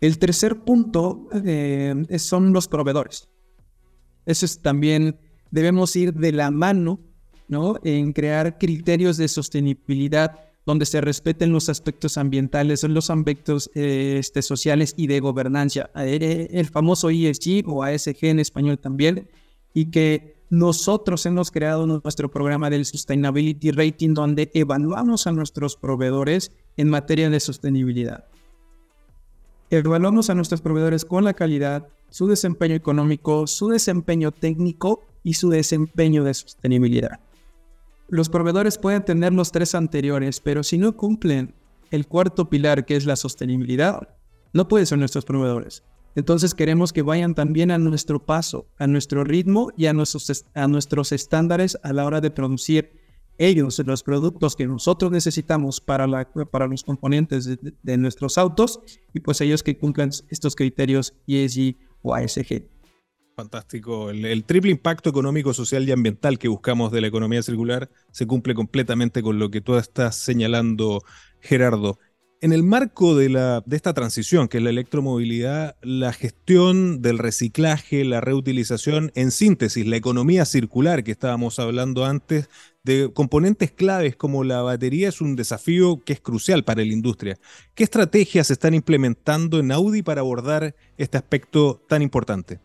El 0.00 0.18
tercer 0.20 0.60
punto 0.60 1.26
eh, 1.44 1.96
son 2.16 2.52
los 2.52 2.68
proveedores. 2.68 3.28
Eso 4.24 4.46
es 4.46 4.60
también, 4.62 5.18
debemos 5.50 5.96
ir 5.96 6.14
de 6.14 6.30
la 6.30 6.52
mano 6.52 7.00
¿no? 7.48 7.80
en 7.82 8.12
crear 8.12 8.56
criterios 8.56 9.16
de 9.16 9.26
sostenibilidad 9.26 10.38
donde 10.66 10.84
se 10.84 11.00
respeten 11.00 11.52
los 11.52 11.68
aspectos 11.68 12.18
ambientales, 12.18 12.82
los 12.82 13.08
aspectos 13.08 13.70
eh, 13.74 14.16
este, 14.18 14.42
sociales 14.42 14.94
y 14.96 15.06
de 15.06 15.20
gobernanza, 15.20 15.90
eh, 15.94 16.48
el 16.50 16.66
famoso 16.66 17.08
ESG 17.08 17.62
o 17.66 17.84
ASG 17.84 18.26
en 18.26 18.40
español 18.40 18.76
también, 18.76 19.30
y 19.72 19.92
que 19.92 20.34
nosotros 20.50 21.24
hemos 21.24 21.52
creado 21.52 21.86
nuestro 21.86 22.30
programa 22.30 22.68
del 22.68 22.84
Sustainability 22.84 23.70
Rating, 23.70 24.12
donde 24.12 24.50
evaluamos 24.54 25.28
a 25.28 25.32
nuestros 25.32 25.76
proveedores 25.76 26.50
en 26.76 26.88
materia 26.88 27.30
de 27.30 27.38
sostenibilidad. 27.38 28.24
Evaluamos 29.70 30.30
a 30.30 30.34
nuestros 30.34 30.60
proveedores 30.60 31.04
con 31.04 31.24
la 31.24 31.34
calidad, 31.34 31.86
su 32.10 32.26
desempeño 32.26 32.74
económico, 32.74 33.46
su 33.46 33.68
desempeño 33.68 34.32
técnico 34.32 35.04
y 35.22 35.34
su 35.34 35.50
desempeño 35.50 36.24
de 36.24 36.34
sostenibilidad. 36.34 37.20
Los 38.08 38.28
proveedores 38.28 38.78
pueden 38.78 39.04
tener 39.04 39.32
los 39.32 39.50
tres 39.50 39.74
anteriores, 39.74 40.40
pero 40.40 40.62
si 40.62 40.78
no 40.78 40.96
cumplen 40.96 41.54
el 41.90 42.06
cuarto 42.06 42.48
pilar, 42.48 42.84
que 42.84 42.96
es 42.96 43.04
la 43.04 43.16
sostenibilidad, 43.16 44.08
no 44.52 44.68
pueden 44.68 44.86
ser 44.86 44.98
nuestros 44.98 45.24
proveedores. 45.24 45.82
Entonces 46.14 46.54
queremos 46.54 46.92
que 46.92 47.02
vayan 47.02 47.34
también 47.34 47.70
a 47.70 47.78
nuestro 47.78 48.24
paso, 48.24 48.66
a 48.78 48.86
nuestro 48.86 49.22
ritmo 49.22 49.70
y 49.76 49.86
a 49.86 49.92
nuestros, 49.92 50.46
a 50.54 50.66
nuestros 50.66 51.12
estándares 51.12 51.78
a 51.82 51.92
la 51.92 52.06
hora 52.06 52.20
de 52.20 52.30
producir 52.30 52.90
ellos 53.38 53.78
los 53.84 54.02
productos 54.02 54.56
que 54.56 54.66
nosotros 54.66 55.12
necesitamos 55.12 55.80
para, 55.80 56.06
la, 56.06 56.26
para 56.50 56.66
los 56.66 56.82
componentes 56.82 57.58
de, 57.82 57.96
nuestros 57.98 58.38
autos 58.38 58.80
y 59.12 59.20
pues 59.20 59.40
ellos 59.42 59.62
que 59.62 59.76
cumplan 59.76 60.10
estos 60.30 60.56
criterios 60.56 61.14
ESG 61.26 61.76
o 62.02 62.14
ASG. 62.14 62.64
Fantástico. 63.36 64.08
El, 64.08 64.44
triple 64.44 64.70
impacto 64.70 65.10
económico, 65.10 65.52
social 65.52 65.86
y 65.86 65.92
ambiental 65.92 66.38
que 66.38 66.48
buscamos 66.48 66.90
de 66.90 67.02
la 67.02 67.08
economía 67.08 67.42
circular 67.42 67.90
se 68.10 68.26
cumple 68.26 68.54
completamente 68.54 69.22
con 69.22 69.38
lo 69.38 69.50
que 69.50 69.60
tú 69.60 69.76
estás 69.76 70.16
señalando, 70.16 71.02
Gerardo. 71.40 71.98
En 72.40 72.54
el 72.54 72.62
marco 72.62 73.14
de, 73.14 73.28
de 73.28 73.76
esta 73.76 73.92
transición, 73.92 74.48
que 74.48 74.56
es 74.56 74.64
la 74.64 74.70
electromovilidad, 74.70 75.76
la 75.82 76.14
gestión 76.14 77.02
del 77.02 77.18
reciclaje, 77.18 78.06
la 78.06 78.22
reutilización, 78.22 79.12
en 79.14 79.30
síntesis, 79.30 79.86
la 79.86 79.96
economía 79.96 80.46
circular 80.46 81.04
que 81.04 81.10
estábamos 81.10 81.58
hablando 81.58 82.06
antes, 82.06 82.48
de 82.84 83.10
componentes 83.12 83.70
claves 83.70 84.16
como 84.16 84.44
la 84.44 84.62
batería 84.62 85.10
es 85.10 85.20
un 85.20 85.36
desafío 85.36 86.02
que 86.06 86.14
es 86.14 86.20
crucial 86.20 86.64
para 86.64 86.82
la 86.82 86.92
industria. 86.92 87.38
¿Qué 87.74 87.84
estrategias 87.84 88.46
se 88.46 88.54
están 88.54 88.72
implementando 88.72 89.58
en 89.58 89.72
Audi 89.72 90.02
para 90.02 90.22
abordar 90.22 90.74
este 90.96 91.18
aspecto 91.18 91.84
tan 91.86 92.00
importante? 92.00 92.60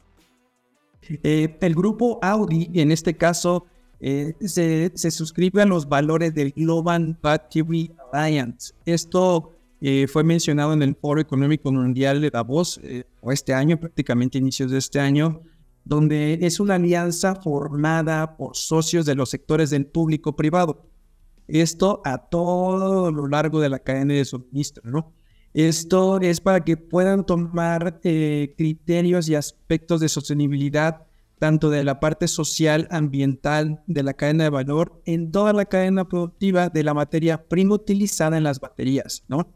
Eh, 1.07 1.57
el 1.61 1.75
grupo 1.75 2.19
Audi, 2.21 2.69
en 2.73 2.91
este 2.91 3.17
caso, 3.17 3.65
eh, 3.99 4.33
se, 4.41 5.11
suscribe 5.11 5.61
a 5.61 5.65
los 5.65 5.87
valores 5.87 6.33
del 6.33 6.51
Global 6.51 7.17
Battery 7.21 7.91
Alliance. 8.11 8.73
Esto 8.85 9.53
eh, 9.81 10.07
fue 10.07 10.23
mencionado 10.23 10.73
en 10.73 10.81
el 10.81 10.95
Foro 10.95 11.21
Económico 11.21 11.71
Mundial 11.71 12.21
de 12.21 12.29
Davos, 12.29 12.79
o 13.21 13.31
este 13.31 13.53
año, 13.53 13.79
prácticamente 13.79 14.37
inicios 14.37 14.71
de 14.71 14.77
este 14.77 14.99
año, 14.99 15.41
donde 15.83 16.39
es 16.41 16.59
una 16.59 16.75
alianza 16.75 17.35
formada 17.35 18.37
por 18.37 18.55
socios 18.55 19.05
de 19.05 19.15
los 19.15 19.29
sectores 19.29 19.71
del 19.71 19.87
público-privado. 19.87 20.85
Esto 21.47 22.01
a 22.05 22.17
todo 22.17 23.11
lo 23.11 23.27
largo 23.27 23.59
de 23.59 23.69
la 23.69 23.79
cadena 23.79 24.13
de 24.13 24.23
suministro, 24.23 24.89
¿no? 24.89 25.11
Esto 25.53 26.19
es 26.21 26.39
para 26.39 26.63
que 26.63 26.77
puedan 26.77 27.25
tomar 27.25 27.99
eh, 28.03 28.53
criterios 28.57 29.27
y 29.27 29.35
aspectos 29.35 29.99
de 29.99 30.07
sostenibilidad, 30.07 31.03
tanto 31.39 31.69
de 31.69 31.83
la 31.83 31.99
parte 31.99 32.27
social, 32.27 32.87
ambiental, 32.89 33.83
de 33.85 34.03
la 34.03 34.13
cadena 34.13 34.45
de 34.45 34.49
valor, 34.49 35.01
en 35.05 35.31
toda 35.31 35.51
la 35.51 35.65
cadena 35.65 36.07
productiva 36.07 36.69
de 36.69 36.83
la 36.83 36.93
materia 36.93 37.49
prima 37.49 37.75
utilizada 37.75 38.37
en 38.37 38.43
las 38.43 38.59
baterías, 38.59 39.25
¿no? 39.27 39.53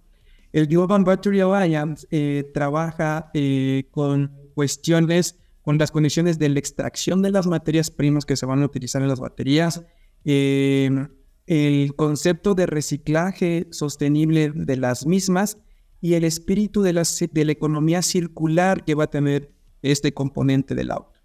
El 0.52 0.68
Global 0.68 1.04
Battery 1.04 1.42
Alliance 1.42 2.08
eh, 2.12 2.50
trabaja 2.54 3.30
eh, 3.34 3.88
con 3.92 4.32
cuestiones, 4.54 5.38
con 5.62 5.78
las 5.78 5.92
condiciones 5.92 6.40
de 6.40 6.50
la 6.50 6.60
extracción 6.60 7.22
de 7.22 7.32
las 7.32 7.48
materias 7.48 7.92
primas 7.92 8.26
que 8.26 8.36
se 8.36 8.46
van 8.46 8.62
a 8.62 8.66
utilizar 8.66 9.02
en 9.02 9.10
las 9.10 9.20
baterías, 9.20 9.84
el 10.24 11.96
concepto 11.96 12.56
de 12.56 12.66
reciclaje 12.66 13.68
sostenible 13.70 14.52
de 14.56 14.78
las 14.78 15.06
mismas 15.06 15.58
y 16.06 16.14
el 16.14 16.24
espíritu 16.24 16.84
de 16.84 16.94
la, 16.94 17.02
de 17.32 17.46
la 17.46 17.52
economía 17.52 18.04
circular 18.04 18.86
que 18.86 18.94
va 18.94 19.06
a 19.06 19.10
tener 19.10 19.52
este 19.82 20.14
componente 20.14 20.76
del 20.76 20.92
auto. 20.92 21.20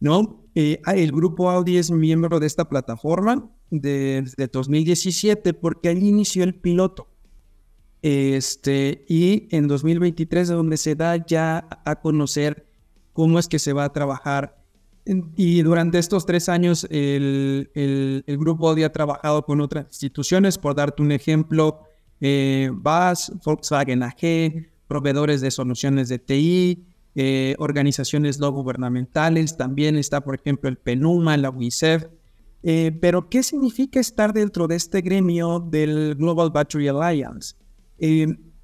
¿no? 0.00 0.44
Eh, 0.56 0.82
el 0.86 1.12
grupo 1.12 1.50
Audi 1.50 1.76
es 1.76 1.92
miembro 1.92 2.40
de 2.40 2.48
esta 2.48 2.68
plataforma 2.68 3.48
desde 3.70 4.48
2017 4.48 5.54
porque 5.54 5.88
allí 5.88 6.08
inició 6.08 6.42
el 6.42 6.56
piloto. 6.56 7.06
Este, 8.02 9.04
y 9.08 9.46
en 9.54 9.68
2023 9.68 10.42
es 10.42 10.48
donde 10.48 10.78
se 10.78 10.96
da 10.96 11.24
ya 11.24 11.68
a 11.84 12.00
conocer 12.00 12.66
cómo 13.12 13.38
es 13.38 13.46
que 13.46 13.60
se 13.60 13.72
va 13.72 13.84
a 13.84 13.92
trabajar 13.92 14.64
y 15.36 15.62
durante 15.62 16.00
estos 16.00 16.26
tres 16.26 16.48
años 16.48 16.88
el, 16.90 17.70
el, 17.74 18.38
grupo 18.38 18.68
Audi 18.68 18.82
ha 18.82 18.90
trabajado 18.90 19.44
con 19.44 19.60
otras 19.60 19.86
instituciones, 19.90 20.58
por 20.58 20.74
darte 20.74 21.02
un 21.02 21.12
ejemplo, 21.12 21.82
eh, 22.26 22.70
BAS, 22.72 23.32
Volkswagen 23.44 24.02
AG, 24.02 24.66
proveedores 24.88 25.42
de 25.42 25.50
soluciones 25.50 26.08
de 26.08 26.18
TI, 26.18 26.86
eh, 27.14 27.54
organizaciones 27.58 28.38
no 28.38 28.50
gubernamentales, 28.50 29.58
también 29.58 29.96
está 29.96 30.22
por 30.22 30.34
ejemplo 30.34 30.70
el 30.70 30.78
PENUMA, 30.78 31.36
la 31.36 31.50
UNICEF. 31.50 32.06
Eh, 32.62 32.96
pero, 32.98 33.28
¿qué 33.28 33.42
significa 33.42 34.00
estar 34.00 34.32
dentro 34.32 34.66
de 34.66 34.76
este 34.76 35.02
gremio 35.02 35.60
del 35.60 36.14
Global 36.14 36.50
Battery 36.50 36.88
Alliance? 36.88 37.56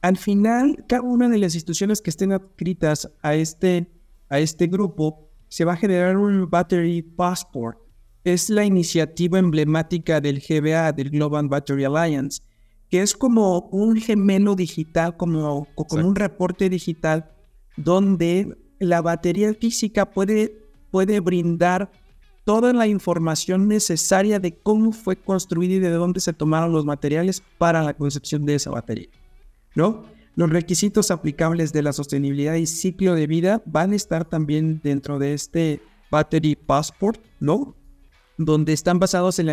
al 0.03 0.17
final, 0.17 0.85
cada 0.89 1.03
una 1.03 1.29
de 1.29 1.39
las 1.39 1.55
instituciones 1.55 2.01
que 2.01 2.11
estén 2.11 2.33
adscritas 2.33 3.11
a 3.23 3.35
este, 3.35 3.87
a 4.29 4.39
este 4.39 4.67
grupo 4.67 5.29
se 5.49 5.65
va 5.67 5.75
a 5.75 5.77
generar 5.77 6.17
un 6.17 6.49
Battery 6.49 7.03
Passport. 7.03 7.79
Es 8.25 8.49
la 8.49 8.65
iniciativa 8.65 9.39
emblemática 9.39 10.21
del 10.21 10.41
GBA, 10.41 10.93
del 10.93 11.11
Global 11.11 11.49
Battery 11.49 11.85
Alliance, 11.85 12.43
que 12.91 13.03
es 13.03 13.15
como 13.15 13.69
un 13.71 13.97
gemelo 13.97 14.57
digital, 14.57 15.17
como, 15.17 15.69
como 15.75 16.09
un 16.09 16.17
reporte 16.17 16.69
digital, 16.69 17.31
donde 17.77 18.59
la 18.81 19.01
batería 19.01 19.55
física 19.55 20.11
puede, 20.11 20.67
puede 20.91 21.21
brindar 21.21 21.93
toda 22.45 22.73
la 22.73 22.89
información 22.89 23.69
necesaria 23.69 24.41
de 24.41 24.59
cómo 24.59 24.93
fue 24.93 25.15
construida 25.17 25.75
y 25.75 25.79
de 25.79 25.91
dónde 25.91 26.21
se 26.21 26.33
tomaron 26.33 26.73
los 26.73 26.85
materiales 26.85 27.43
para 27.59 27.83
la 27.83 27.95
concepción 27.95 28.45
de 28.45 28.57
esa 28.57 28.71
batería. 28.71 29.09
¿No? 29.77 30.05
Los 30.35 30.51
requisitos 30.51 31.11
aplicables 31.11 31.73
de 31.73 31.83
la 31.83 31.93
sostenibilidad 31.93 32.55
y 32.55 32.67
ciclo 32.67 33.15
de 33.15 33.27
vida 33.27 33.63
van 33.67 33.93
a 33.93 33.97
estar 33.97 34.25
también 34.25 34.81
dentro 34.83 35.19
de 35.19 35.35
este 35.35 35.81
Battery 36.11 36.57
Passport, 36.57 37.21
¿no? 37.39 37.77
Donde 38.37 38.73
están 38.73 38.99
basados 38.99 39.39
en 39.39 39.47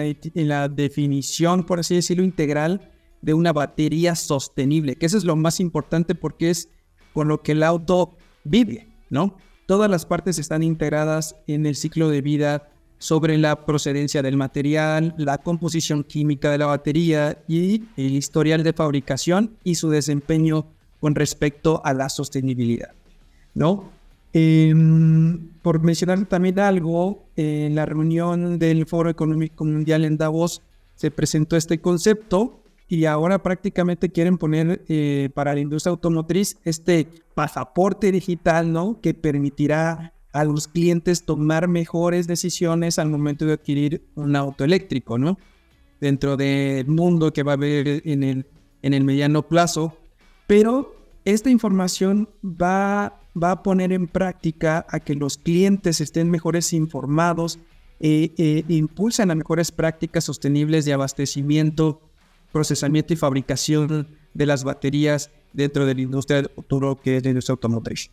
la, 0.48 0.70
definición, 0.70 1.66
por 1.66 1.80
así 1.80 1.96
decirlo, 1.96 2.24
integral 2.24 2.97
de 3.22 3.34
una 3.34 3.54
batería 3.54 4.16
sostenible, 4.16 4.96
que 4.96 5.06
eso 5.06 5.18
es 5.18 5.24
lo 5.24 5.36
más 5.36 5.60
importante 5.60 6.16
porque 6.16 6.50
es 6.50 6.70
con 7.14 7.28
lo 7.28 7.42
que 7.42 7.54
el 7.54 7.64
auto 7.64 8.16
vive, 8.44 8.88
¿no? 9.10 9.38
Todas 9.66 9.90
las 9.90 10.06
partes 10.06 10.40
están 10.40 10.64
integradas 10.64 11.36
en 11.48 11.66
el 11.66 11.76
ciclo 11.76 12.10
de 12.10 12.22
vida 12.22 12.70
sobre 13.00 13.38
la 13.38 13.66
procedencia 13.66 14.22
del 14.22 14.38
material, 14.38 15.14
la 15.18 15.38
composición 15.38 16.04
química 16.04 16.52
de 16.52 16.58
la 16.58 16.68
batería 16.68 17.44
y 17.48 17.84
el 17.96 18.16
historial 18.16 18.64
de 18.64 18.74
fabricación 18.74 19.58
y 19.64 19.76
su 19.76 19.90
desempeño 19.90 20.68
con 21.00 21.16
respecto 21.16 21.82
a 21.86 21.94
la 21.94 22.10
sostenibilidad, 22.10 22.94
¿no? 23.54 23.92
Em, 24.34 25.50
por 25.62 25.82
mencionar 25.82 26.26
también 26.26 26.60
algo, 26.60 27.26
en 27.36 27.76
la 27.76 27.86
reunión 27.86 28.60
del 28.60 28.86
Foro 28.86 29.10
Económico 29.10 29.64
Mundial 29.64 30.06
en 30.06 30.18
Davos 30.18 30.62
se 30.96 31.12
presentó 31.12 31.56
este 31.56 31.80
concepto 31.80 32.62
y 32.88 33.06
ahora 33.06 33.44
prácticamente 33.44 34.10
quieren 34.10 34.38
poner 34.38 34.84
eh, 34.88 35.30
para 35.34 35.54
la 35.54 35.60
industria 35.60 35.92
automotriz 35.92 36.58
este 36.64 37.08
pasaporte 37.36 38.12
digital, 38.12 38.72
¿no? 38.72 39.00
Que 39.02 39.14
permitirá 39.14 40.14
a 40.32 40.44
los 40.44 40.68
clientes 40.68 41.24
tomar 41.24 41.68
mejores 41.68 42.28
decisiones 42.28 43.00
al 43.00 43.10
momento 43.10 43.46
de 43.46 43.54
adquirir 43.54 44.08
un 44.16 44.36
auto 44.36 44.64
eléctrico, 44.64 45.18
¿no? 45.18 45.38
Dentro 46.00 46.38
del 46.38 46.88
mundo 46.88 47.34
que 47.34 47.44
va 47.44 47.54
a 47.54 47.56
haber 47.56 48.02
en 48.06 48.24
el, 48.24 48.46
en 48.82 48.94
el 48.94 49.04
mediano 49.04 49.48
plazo, 49.48 49.98
pero 50.46 50.96
esta 51.26 51.50
información 51.50 52.30
va, 52.44 53.20
va 53.42 53.52
a 53.52 53.64
poner 53.64 53.92
en 53.92 54.08
práctica 54.08 54.86
a 54.90 55.02
que 55.02 55.16
los 55.16 55.38
clientes 55.38 56.00
estén 56.00 56.30
mejores 56.30 56.72
informados 56.72 57.60
e, 58.00 58.32
e 58.38 58.64
impulsan 58.74 59.32
a 59.32 59.36
mejores 59.36 59.72
prácticas 59.72 60.24
sostenibles 60.24 60.86
de 60.86 60.94
abastecimiento, 60.94 62.07
procesamiento 62.58 63.14
y 63.14 63.18
fabricación 63.18 64.08
de 64.34 64.46
las 64.48 64.64
baterías 64.64 65.30
dentro 65.54 65.86
de 65.86 65.94
la 65.94 66.02
industria 66.02 66.42
del 66.42 66.50
futuro 66.50 67.00
que 67.00 67.18
es 67.18 67.24
la 67.24 67.30
industria 67.30 67.54
automotriz. 67.54 68.10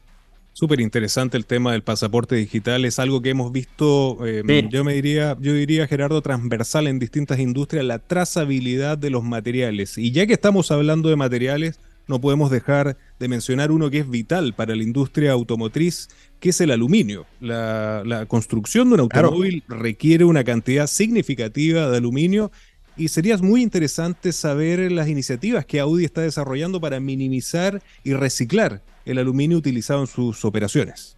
Súper 0.52 0.80
interesante 0.80 1.38
el 1.38 1.46
tema 1.46 1.72
del 1.72 1.82
pasaporte 1.82 2.36
digital, 2.36 2.84
es 2.84 2.98
algo 2.98 3.22
que 3.22 3.30
hemos 3.30 3.50
visto, 3.50 4.24
em, 4.26 4.68
yo 4.68 4.84
me 4.84 4.92
diría, 4.92 5.36
yo 5.40 5.54
diría 5.54 5.86
Gerardo, 5.88 6.20
transversal 6.20 6.86
en 6.86 6.98
distintas 6.98 7.38
industrias, 7.40 7.84
la 7.86 7.98
trazabilidad 7.98 8.98
de 8.98 9.10
los 9.10 9.24
materiales. 9.24 9.96
Y 9.96 10.12
ya 10.12 10.26
que 10.26 10.34
estamos 10.34 10.70
hablando 10.70 11.08
de 11.08 11.16
materiales, 11.16 11.80
no 12.06 12.20
podemos 12.20 12.50
dejar 12.50 12.98
de 13.18 13.28
mencionar 13.28 13.72
uno 13.72 13.90
que 13.90 14.00
es 14.00 14.10
vital 14.10 14.52
para 14.52 14.76
la 14.76 14.82
industria 14.82 15.32
automotriz, 15.32 16.08
que 16.38 16.50
es 16.50 16.60
el 16.60 16.70
aluminio. 16.70 17.26
La, 17.40 18.26
construcción 18.28 18.88
de 18.90 18.94
un 18.94 19.00
automóvil 19.00 19.64
requiere 19.68 20.24
una 20.24 20.44
cantidad 20.44 20.86
significativa 20.86 21.88
de 21.88 21.96
aluminio 21.96 22.52
y 22.96 23.08
sería 23.08 23.36
muy 23.38 23.62
interesante 23.62 24.32
saber 24.32 24.90
las 24.92 25.08
iniciativas 25.08 25.66
que 25.66 25.80
Audi 25.80 26.04
está 26.04 26.20
desarrollando 26.20 26.80
para 26.80 27.00
minimizar 27.00 27.82
y 28.02 28.14
reciclar 28.14 28.82
el 29.04 29.18
aluminio 29.18 29.58
utilizado 29.58 30.00
en 30.00 30.06
sus 30.06 30.44
operaciones. 30.44 31.16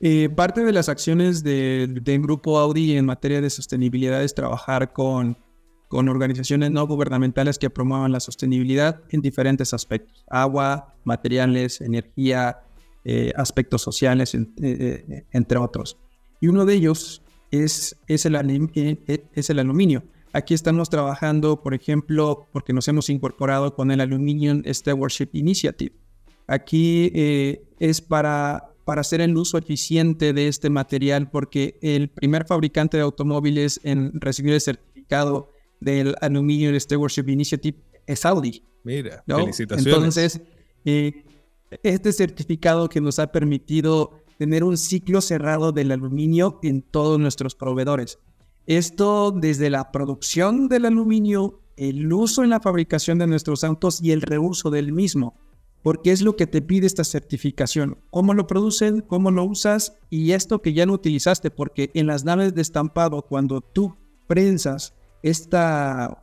Eh, 0.00 0.30
parte 0.34 0.64
de 0.64 0.72
las 0.72 0.88
acciones 0.88 1.42
del 1.42 2.02
grupo 2.22 2.58
Audi 2.58 2.96
en 2.96 3.04
materia 3.04 3.40
de 3.40 3.50
sostenibilidad 3.50 4.22
es 4.24 4.34
trabajar 4.34 4.92
con 4.92 5.36
con 5.90 6.08
organizaciones 6.08 6.70
no 6.70 6.86
gubernamentales 6.86 7.58
que 7.58 7.68
promuevan 7.68 8.12
la 8.12 8.20
sostenibilidad 8.20 9.00
en 9.10 9.22
diferentes 9.22 9.74
aspectos, 9.74 10.24
agua, 10.28 10.94
materiales, 11.02 11.80
energía, 11.80 12.60
eh, 13.04 13.32
aspectos 13.34 13.82
sociales, 13.82 14.32
eh, 14.36 14.46
eh, 14.62 15.24
entre 15.32 15.58
otros. 15.58 15.98
Y 16.40 16.46
uno 16.46 16.64
de 16.64 16.74
ellos 16.74 17.22
es, 17.50 17.96
es, 18.06 18.24
el, 18.24 18.36
es 19.34 19.50
el 19.50 19.58
aluminio. 19.58 20.04
Aquí 20.32 20.54
estamos 20.54 20.88
trabajando, 20.88 21.62
por 21.62 21.74
ejemplo, 21.74 22.48
porque 22.52 22.72
nos 22.72 22.86
hemos 22.88 23.10
incorporado 23.10 23.74
con 23.74 23.90
el 23.90 24.00
Aluminium 24.00 24.62
Stewardship 24.64 25.30
Initiative. 25.32 25.94
Aquí 26.46 27.10
es 27.78 28.00
para, 28.00 28.72
para 28.84 29.00
hacer 29.00 29.20
el 29.20 29.36
uso 29.36 29.58
eficiente 29.58 30.32
de 30.32 30.48
este 30.48 30.70
material, 30.70 31.30
porque 31.30 31.78
el 31.82 32.10
primer 32.10 32.46
fabricante 32.46 32.96
de 32.96 33.02
automóviles 33.02 33.80
en 33.82 34.20
recibir 34.20 34.54
el 34.54 34.60
certificado 34.60 35.48
del 35.80 36.14
Aluminium 36.20 36.78
Stewardship 36.78 37.28
Initiative 37.28 37.78
es 38.06 38.24
Audi. 38.24 38.62
Mira, 38.84 39.24
felicitaciones. 39.26 39.94
Entonces, 39.94 40.40
eh, 40.84 41.24
este 41.82 42.12
certificado 42.12 42.88
que 42.88 43.00
nos 43.00 43.18
ha 43.18 43.30
permitido 43.30 44.20
tener 44.38 44.64
un 44.64 44.76
ciclo 44.76 45.20
cerrado 45.20 45.72
del 45.72 45.92
aluminio 45.92 46.58
en 46.62 46.82
todos 46.82 47.18
nuestros 47.18 47.54
proveedores. 47.54 48.18
Esto 48.66 49.32
desde 49.32 49.70
la 49.70 49.90
producción 49.90 50.68
del 50.68 50.86
aluminio, 50.86 51.60
el 51.76 52.12
uso 52.12 52.44
en 52.44 52.50
la 52.50 52.60
fabricación 52.60 53.18
de 53.18 53.26
nuestros 53.26 53.64
autos 53.64 54.02
y 54.02 54.12
el 54.12 54.22
reuso 54.22 54.70
del 54.70 54.92
mismo. 54.92 55.34
Porque 55.82 56.12
es 56.12 56.20
lo 56.20 56.36
que 56.36 56.46
te 56.46 56.60
pide 56.60 56.86
esta 56.86 57.04
certificación. 57.04 57.98
Cómo 58.10 58.34
lo 58.34 58.46
producen, 58.46 59.00
cómo 59.00 59.30
lo 59.30 59.44
usas 59.44 59.94
y 60.10 60.32
esto 60.32 60.60
que 60.60 60.74
ya 60.74 60.84
no 60.84 60.92
utilizaste. 60.92 61.50
Porque 61.50 61.90
en 61.94 62.06
las 62.06 62.24
naves 62.24 62.54
de 62.54 62.60
estampado, 62.60 63.22
cuando 63.22 63.62
tú 63.62 63.96
prensas 64.26 64.94
esta 65.22 66.22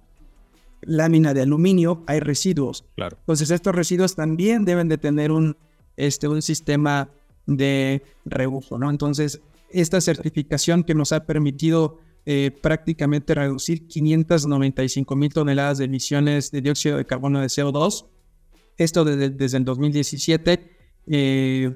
lámina 0.81 1.33
de 1.33 1.41
aluminio 1.41 2.03
hay 2.07 2.19
residuos. 2.19 2.85
Claro. 2.95 3.17
Entonces 3.19 3.51
estos 3.51 3.75
residuos 3.75 4.15
también 4.15 4.65
deben 4.65 4.87
de 4.87 4.97
tener 4.97 5.31
un, 5.31 5.57
este, 5.95 6.27
un 6.27 6.41
sistema 6.41 7.09
de 7.45 8.03
reuso, 8.25 8.77
¿no? 8.77 8.89
Entonces 8.89 9.41
esta 9.69 9.99
certificación 10.01 10.83
que 10.83 10.95
nos 10.95 11.11
ha 11.11 11.25
permitido 11.25 11.97
eh, 12.29 12.51
prácticamente 12.51 13.33
reducir 13.33 13.87
595 13.87 15.15
mil 15.15 15.33
toneladas 15.33 15.77
de 15.77 15.85
emisiones 15.85 16.51
de 16.51 16.59
dióxido 16.59 16.97
de 16.97 17.05
carbono 17.05 17.39
de 17.39 17.47
CO2, 17.47 18.05
esto 18.75 19.05
desde, 19.05 19.29
desde 19.29 19.55
el 19.55 19.63
2017, 19.63 20.69
eh, 21.07 21.73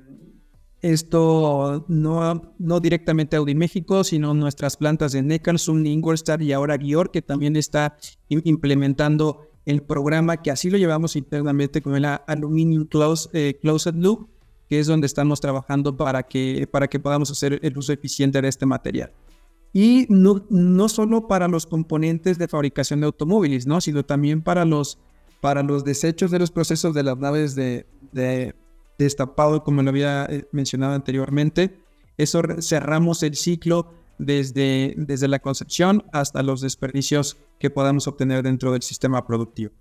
esto 0.81 1.85
no, 1.87 2.53
no 2.59 2.79
directamente 2.81 3.37
Audi 3.37 3.55
México, 3.55 4.03
sino 4.03 4.33
nuestras 4.33 4.75
plantas 4.75 5.13
de 5.13 5.21
Neckarsulm, 5.21 5.85
Ingolstadt 5.85 6.41
y 6.41 6.51
ahora 6.51 6.77
Gior, 6.77 7.11
que 7.11 7.21
también 7.21 7.55
está 7.55 7.95
implementando 8.27 9.47
el 9.65 9.83
programa 9.83 10.41
que 10.41 10.51
así 10.51 10.69
lo 10.69 10.77
llevamos 10.77 11.15
internamente 11.15 11.81
con 11.81 11.95
el 11.95 12.03
Aluminium 12.03 12.87
Close, 12.87 13.29
eh, 13.31 13.57
Closed 13.61 13.95
Loop, 13.95 14.27
que 14.67 14.79
es 14.79 14.87
donde 14.87 15.07
estamos 15.07 15.39
trabajando 15.39 15.95
para 15.95 16.23
que, 16.23 16.67
para 16.69 16.89
que 16.89 16.99
podamos 16.99 17.31
hacer 17.31 17.57
el 17.63 17.77
uso 17.77 17.93
eficiente 17.93 18.41
de 18.41 18.49
este 18.49 18.65
material. 18.65 19.13
Y 19.73 20.05
no, 20.09 20.45
no 20.49 20.89
solo 20.89 21.27
para 21.27 21.47
los 21.47 21.65
componentes 21.65 22.37
de 22.37 22.47
fabricación 22.47 22.99
de 22.99 23.05
automóviles, 23.05 23.67
¿no? 23.67 23.79
sino 23.79 24.03
también 24.03 24.41
para 24.41 24.65
los, 24.65 24.99
para 25.39 25.63
los 25.63 25.83
desechos 25.85 26.31
de 26.31 26.39
los 26.39 26.51
procesos 26.51 26.93
de 26.93 27.03
las 27.03 27.17
naves 27.17 27.55
de, 27.55 27.87
de 28.11 28.55
destapado, 28.97 29.63
como 29.63 29.81
lo 29.81 29.89
había 29.89 30.25
eh, 30.25 30.47
mencionado 30.51 30.93
anteriormente. 30.93 31.79
Eso 32.17 32.41
cerramos 32.59 33.23
el 33.23 33.35
ciclo 33.35 33.93
desde, 34.17 34.93
desde 34.97 35.27
la 35.27 35.39
concepción 35.39 36.03
hasta 36.13 36.43
los 36.43 36.61
desperdicios 36.61 37.37
que 37.59 37.69
podamos 37.69 38.07
obtener 38.07 38.43
dentro 38.43 38.71
del 38.71 38.81
sistema 38.81 39.25
productivo. 39.25 39.71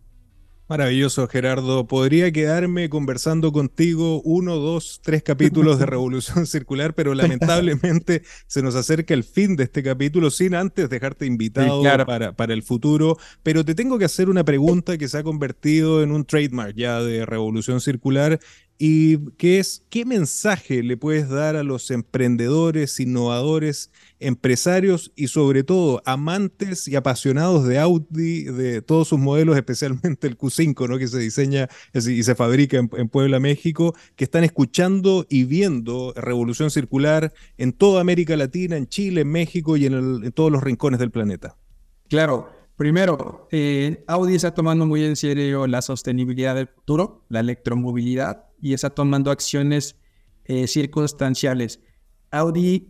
Maravilloso, 0.71 1.27
Gerardo. 1.27 1.89
Podría 1.89 2.31
quedarme 2.31 2.89
conversando 2.89 3.51
contigo 3.51 4.23
uno, 4.23 4.55
dos, 4.55 5.01
tres 5.03 5.25
capítulos 5.25 5.81
de 5.81 5.87
Revolución 5.87 6.47
Circular, 6.47 6.95
pero 6.95 7.13
lamentablemente 7.13 8.23
se 8.47 8.63
nos 8.63 8.77
acerca 8.77 9.13
el 9.13 9.25
fin 9.25 9.57
de 9.57 9.65
este 9.65 9.83
capítulo 9.83 10.31
sin 10.31 10.55
antes 10.55 10.89
dejarte 10.89 11.27
invitado 11.27 11.83
para, 12.07 12.37
para 12.37 12.55
el 12.55 12.63
futuro. 12.63 13.19
Pero 13.43 13.65
te 13.65 13.75
tengo 13.75 13.99
que 13.99 14.05
hacer 14.05 14.31
una 14.31 14.45
pregunta 14.45 14.97
que 14.97 15.09
se 15.09 15.19
ha 15.19 15.25
convertido 15.25 16.05
en 16.05 16.13
un 16.13 16.25
trademark 16.25 16.77
ya 16.77 17.03
de 17.03 17.27
Revolución 17.27 17.81
Circular 17.81 18.39
y 18.83 19.19
que 19.33 19.59
es, 19.59 19.85
¿qué 19.91 20.07
mensaje 20.07 20.83
le 20.83 20.97
puedes 20.97 21.29
dar 21.29 21.55
a 21.55 21.63
los 21.63 21.91
emprendedores, 21.91 22.99
innovadores, 22.99 23.91
empresarios 24.21 25.13
y 25.15 25.29
sobre 25.29 25.65
todo 25.65 26.01
amantes 26.07 26.89
y 26.89 26.97
apasionados 26.97 27.67
de 27.69 27.79
Audi, 27.79 28.45
de 28.45 28.81
todos 28.81 29.09
sus 29.09 29.19
modelos, 29.19 29.55
especialmente 29.59 30.27
el 30.27 30.39
Q5, 30.39 30.89
¿no? 30.89 30.97
que 30.97 31.09
se 31.09 31.19
diseña 31.19 31.69
y 31.93 32.23
se 32.23 32.35
fabrica 32.35 32.79
en, 32.79 33.09
Puebla, 33.11 33.39
México, 33.39 33.95
que 34.17 34.25
están 34.25 34.45
escuchando 34.45 35.27
y 35.29 35.45
viendo 35.45 36.15
Revolución 36.17 36.71
Circular 36.71 37.35
en 37.59 37.75
toda 37.75 38.01
América 38.01 38.35
Latina, 38.35 38.79
en 38.79 38.89
Chile, 38.89 39.21
en 39.21 39.29
México 39.29 39.77
y 39.77 39.85
en, 39.85 40.33
todos 40.33 40.51
los 40.51 40.63
rincones 40.63 41.01
del 41.01 41.11
planeta? 41.11 41.55
Claro, 42.09 42.49
Primero, 42.81 43.47
eh, 43.51 44.05
Audi 44.07 44.37
está 44.37 44.55
tomando 44.55 44.87
muy 44.87 45.05
en 45.05 45.15
serio 45.15 45.67
la 45.67 45.83
sostenibilidad 45.83 46.55
del 46.55 46.67
futuro, 46.67 47.27
la 47.29 47.41
electromovilidad, 47.41 48.47
y 48.59 48.73
está 48.73 48.89
tomando 48.89 49.31
acciones 49.31 49.97
eh, 50.47 50.67
circunstanciales. 50.67 51.83
Audi 52.31 52.89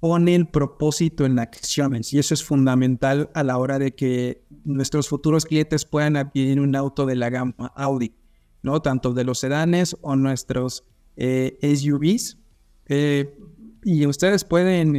pone 0.00 0.34
el 0.34 0.48
propósito 0.48 1.26
en 1.26 1.38
acciones 1.38 2.12
y 2.12 2.18
eso 2.18 2.34
es 2.34 2.42
fundamental 2.42 3.30
a 3.34 3.44
la 3.44 3.56
hora 3.58 3.78
de 3.78 3.94
que 3.94 4.42
nuestros 4.64 5.08
futuros 5.08 5.44
clientes 5.44 5.84
puedan 5.84 6.16
adquirir 6.16 6.58
un 6.58 6.74
auto 6.74 7.06
de 7.06 7.14
la 7.14 7.30
gama 7.30 7.54
Audi, 7.76 8.16
¿no? 8.64 8.82
Tanto 8.82 9.12
de 9.12 9.22
los 9.22 9.38
sedanes 9.38 9.96
o 10.00 10.16
nuestros 10.16 10.82
eh, 11.16 11.56
SUVs. 11.62 12.38
Y 13.84 14.06
ustedes 14.06 14.44
pueden 14.44 14.96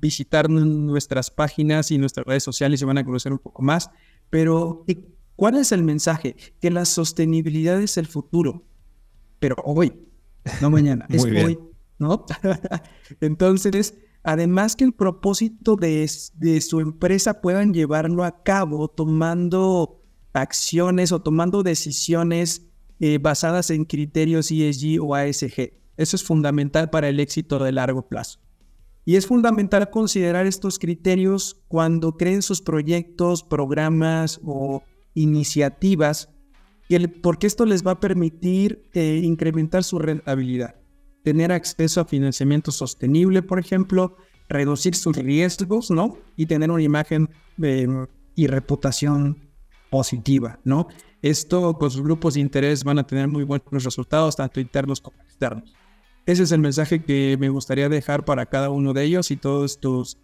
visitar 0.00 0.48
nuestras 0.48 1.30
páginas 1.30 1.90
y 1.90 1.98
nuestras 1.98 2.26
redes 2.26 2.42
sociales 2.42 2.80
y 2.80 2.84
van 2.84 2.98
a 2.98 3.04
conocer 3.04 3.32
un 3.32 3.38
poco 3.38 3.62
más. 3.62 3.90
Pero, 4.30 4.84
¿cuál 5.36 5.56
es 5.56 5.72
el 5.72 5.82
mensaje? 5.82 6.36
Que 6.60 6.70
la 6.70 6.84
sostenibilidad 6.84 7.80
es 7.80 7.96
el 7.96 8.06
futuro 8.06 8.64
pero 9.40 9.56
hoy, 9.64 9.92
no 10.60 10.70
mañana, 10.70 11.06
es 11.10 11.24
hoy, 11.24 11.58
¿no? 11.98 12.26
Entonces, 13.20 13.94
además 14.22 14.76
que 14.76 14.84
el 14.84 14.92
propósito 14.92 15.74
de, 15.74 16.06
su 16.06 16.80
empresa 16.80 17.40
puedan 17.40 17.74
llevarlo 17.74 18.22
a 18.22 18.42
cabo 18.44 18.86
tomando 18.88 20.00
acciones 20.32 21.10
o 21.10 21.20
tomando 21.22 21.64
decisiones 21.64 22.66
eh, 23.00 23.18
basadas 23.18 23.70
en 23.70 23.84
criterios 23.84 24.52
ESG 24.52 25.02
o 25.02 25.14
ASG. 25.16 25.72
Eso 25.96 26.16
es 26.16 26.22
fundamental 26.22 26.90
para 26.90 27.08
el 27.08 27.18
éxito 27.18 27.58
de 27.58 27.72
largo 27.72 28.06
plazo. 28.06 28.38
Y 29.10 29.16
es 29.16 29.26
fundamental 29.26 29.90
considerar 29.90 30.46
estos 30.46 30.78
criterios 30.78 31.64
cuando 31.66 32.16
creen 32.16 32.42
sus 32.42 32.62
proyectos, 32.62 33.42
programas 33.42 34.40
o 34.44 34.84
iniciativas 35.14 36.28
porque 37.20 37.48
esto 37.48 37.66
les 37.66 37.84
va 37.84 37.90
a 37.90 37.98
permitir 37.98 38.88
eh, 38.94 39.20
incrementar 39.24 39.82
su 39.82 39.98
rentabilidad, 39.98 40.76
tener 41.24 41.50
acceso 41.50 42.00
a 42.00 42.04
financiamiento 42.04 42.70
sostenible, 42.70 43.42
por 43.42 43.58
ejemplo, 43.58 44.14
reducir 44.48 44.94
sus 44.94 45.16
riesgos, 45.16 45.90
¿no? 45.90 46.16
Y 46.36 46.46
tener 46.46 46.70
una 46.70 46.84
imagen 46.84 47.30
em, 47.60 48.06
y 48.36 48.46
reputación 48.46 49.50
positiva, 49.90 50.60
¿no? 50.62 50.86
Esto, 51.20 51.76
pues 51.80 51.96
los 51.96 52.04
grupos 52.04 52.34
de 52.34 52.42
interés 52.42 52.84
van 52.84 53.00
a 53.00 53.06
tener 53.08 53.26
muy 53.26 53.42
buenos 53.42 53.82
resultados, 53.82 54.36
tanto 54.36 54.60
internos 54.60 55.00
como 55.00 55.20
externos. 55.24 55.74
Ese 56.30 56.44
es 56.44 56.52
el 56.52 56.60
mensaje 56.60 57.02
que 57.02 57.36
me 57.40 57.48
gustaría 57.48 57.88
dejar 57.88 58.24
para 58.24 58.46
cada 58.46 58.70
uno 58.70 58.92
de 58.92 59.02
ellos 59.02 59.32
y 59.32 59.36
todos 59.36 59.80
tus, 59.80 60.16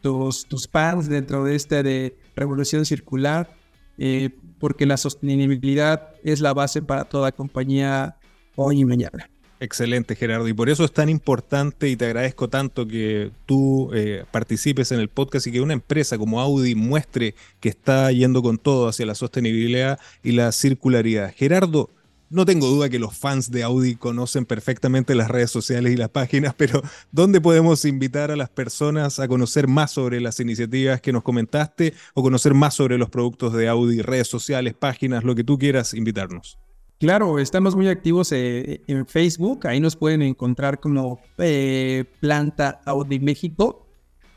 tus, 0.00 0.46
tus 0.46 0.70
dentro 1.06 1.44
de 1.44 1.54
este 1.54 1.82
de 1.82 2.16
Revolución 2.34 2.86
Circular. 2.86 3.54
Eh, 3.98 4.30
porque 4.58 4.86
la 4.86 4.96
sostenibilidad 4.96 6.14
es 6.24 6.40
la 6.40 6.54
base 6.54 6.80
para 6.80 7.04
toda 7.04 7.32
compañía 7.32 8.16
hoy 8.56 8.80
y 8.80 8.84
mañana. 8.86 9.28
Excelente, 9.60 10.16
Gerardo. 10.16 10.48
Y 10.48 10.54
por 10.54 10.70
eso 10.70 10.82
es 10.82 10.92
tan 10.92 11.10
importante 11.10 11.90
y 11.90 11.96
te 11.96 12.06
agradezco 12.06 12.48
tanto 12.48 12.88
que 12.88 13.30
tú 13.44 13.90
eh, 13.92 14.24
participes 14.30 14.92
en 14.92 15.00
el 15.00 15.10
podcast 15.10 15.46
y 15.46 15.52
que 15.52 15.60
una 15.60 15.74
empresa 15.74 16.16
como 16.16 16.40
Audi 16.40 16.74
muestre 16.74 17.34
que 17.60 17.68
está 17.68 18.10
yendo 18.12 18.42
con 18.42 18.56
todo 18.56 18.88
hacia 18.88 19.04
la 19.04 19.14
sostenibilidad 19.14 20.00
y 20.22 20.32
la 20.32 20.52
circularidad. 20.52 21.34
Gerardo, 21.36 21.90
no 22.30 22.46
tengo 22.46 22.68
duda 22.68 22.88
que 22.88 23.00
los 23.00 23.16
fans 23.16 23.50
de 23.50 23.64
Audi 23.64 23.96
conocen 23.96 24.46
perfectamente 24.46 25.14
las 25.14 25.28
redes 25.28 25.50
sociales 25.50 25.92
y 25.92 25.96
las 25.96 26.08
páginas, 26.08 26.54
pero 26.56 26.80
¿dónde 27.10 27.40
podemos 27.40 27.84
invitar 27.84 28.30
a 28.30 28.36
las 28.36 28.48
personas 28.48 29.18
a 29.18 29.28
conocer 29.28 29.66
más 29.66 29.90
sobre 29.90 30.20
las 30.20 30.38
iniciativas 30.40 31.00
que 31.00 31.12
nos 31.12 31.24
comentaste 31.24 31.92
o 32.14 32.22
conocer 32.22 32.54
más 32.54 32.74
sobre 32.74 32.98
los 32.98 33.10
productos 33.10 33.52
de 33.52 33.68
Audi, 33.68 34.00
redes 34.00 34.28
sociales, 34.28 34.74
páginas, 34.74 35.24
lo 35.24 35.34
que 35.34 35.44
tú 35.44 35.58
quieras 35.58 35.92
invitarnos? 35.92 36.58
Claro, 37.00 37.38
estamos 37.38 37.74
muy 37.74 37.88
activos 37.88 38.30
eh, 38.30 38.82
en 38.86 39.06
Facebook, 39.06 39.66
ahí 39.66 39.80
nos 39.80 39.96
pueden 39.96 40.22
encontrar 40.22 40.80
como 40.80 41.18
eh, 41.38 42.04
Planta 42.20 42.80
Audi 42.84 43.18
México 43.18 43.89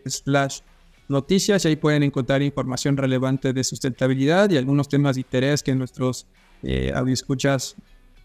slash 0.05 0.59
noticias 1.07 1.65
y 1.65 1.67
ahí 1.67 1.75
pueden 1.75 2.03
encontrar 2.03 2.41
información 2.41 2.97
relevante 2.97 3.53
de 3.53 3.63
sustentabilidad 3.63 4.49
y 4.49 4.57
algunos 4.57 4.89
temas 4.89 5.15
de 5.15 5.21
interés 5.21 5.63
que 5.63 5.75
nuestros 5.75 6.27
eh, 6.63 6.93
escuchas 7.07 7.75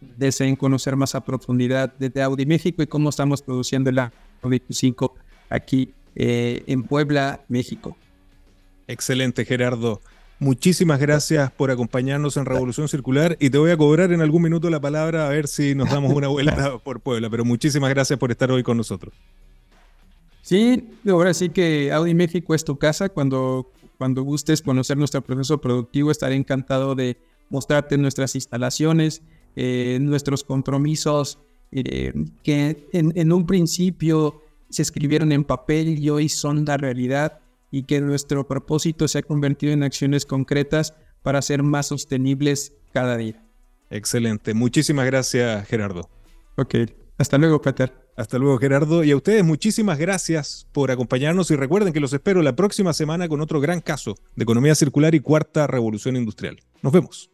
deseen 0.01 0.57
conocer 0.57 0.97
más 0.97 1.14
a 1.14 1.25
profundidad 1.25 1.93
desde 1.99 2.23
Audi 2.23 2.47
México 2.47 2.83
y 2.83 2.87
cómo 2.87 3.11
estamos 3.11 3.43
produciendo 3.43 3.91
la 3.91 4.12
Audi 4.43 4.62
5 4.69 5.14
aquí 5.51 5.93
eh, 6.14 6.62
en 6.67 6.85
Puebla, 6.85 7.41
México. 7.49 7.97
Excelente, 8.87 9.45
Gerardo. 9.45 10.01
Muchísimas 10.41 11.01
gracias 11.01 11.51
por 11.51 11.73
acompañarnos 11.73 12.37
en 12.37 12.45
Revolución 12.45 12.88
Circular 12.88 13.37
y 13.41 13.51
te 13.51 13.59
voy 13.59 13.73
a 13.73 13.77
cobrar 13.77 14.12
en 14.12 14.21
algún 14.21 14.43
minuto 14.43 14.71
la 14.71 14.81
palabra 14.81 15.27
a 15.27 15.31
ver 15.31 15.49
si 15.49 15.75
nos 15.75 15.91
damos 15.91 16.12
una 16.12 16.29
vuelta 16.29 16.79
por 16.85 17.01
Puebla, 17.01 17.29
pero 17.29 17.45
muchísimas 17.45 17.91
gracias 17.91 18.19
por 18.21 18.31
estar 18.31 18.51
hoy 18.53 18.62
con 18.62 18.77
nosotros. 18.77 19.14
Sí, 20.49 20.89
ahora 21.07 21.35
sí 21.35 21.51
que 21.51 21.93
Audi 21.93 22.15
México 22.15 22.55
es 22.55 22.65
tu 22.65 22.79
casa. 22.79 23.11
Cuando, 23.11 23.71
cuando 23.99 24.23
gustes 24.23 24.63
conocer 24.63 24.97
nuestro 24.97 25.21
proceso 25.21 25.61
productivo, 25.61 26.11
estaré 26.11 26.37
encantado 26.37 26.95
de 26.95 27.19
mostrarte 27.51 27.99
nuestras 27.99 28.35
instalaciones, 28.35 29.21
eh, 29.57 29.99
nuestros 30.01 30.45
compromisos, 30.45 31.39
eh, 31.71 32.15
que 32.43 32.89
en, 32.95 33.31
un 33.31 33.47
principio 33.47 34.41
se 34.71 34.81
escribieron 34.81 35.33
en 35.33 35.45
papel 35.45 35.99
y 35.99 36.09
hoy 36.09 36.31
son 36.31 36.65
la 36.65 36.79
realidad 36.79 37.41
y 37.71 37.83
que 37.83 38.01
nuestro 38.01 38.49
propósito 38.49 39.07
se 39.07 39.19
ha 39.19 39.23
convertido 39.23 39.75
en 39.75 39.83
acciones 39.83 40.25
concretas 40.25 40.95
para 41.23 41.43
ser 41.43 41.63
más 41.63 41.89
sostenibles 41.89 42.73
cada 42.95 43.19
día. 43.19 43.45
Excelente. 43.91 44.55
Muchísimas 44.55 45.05
gracias, 45.05 45.69
Gerardo. 45.69 46.09
Ok. 46.57 46.75
Hasta 47.19 47.37
luego, 47.37 47.61
Peter. 47.61 48.08
Hasta 48.19 48.37
luego, 48.37 48.59
Gerardo. 48.59 49.05
Y 49.05 49.13
a 49.13 49.17
ustedes 49.17 49.45
muchísimas 49.45 49.97
gracias 49.97 50.67
por 50.73 50.91
acompañarnos 50.91 51.53
y 51.53 51.57
recuerden 51.57 51.93
que 51.93 52.01
los 52.01 52.13
espero 52.13 52.43
la 52.43 52.57
próxima 52.57 52.93
semana 52.93 53.29
con 53.29 53.41
otro 53.41 53.61
gran 53.61 53.81
caso 53.81 54.17
de 54.35 54.43
economía 54.43 54.75
circular 54.75 55.15
y 55.15 55.21
cuarta 55.21 55.69
revolución 55.69 56.17
industrial. 56.17 56.59
Nos 56.83 56.93
vemos. 56.93 57.31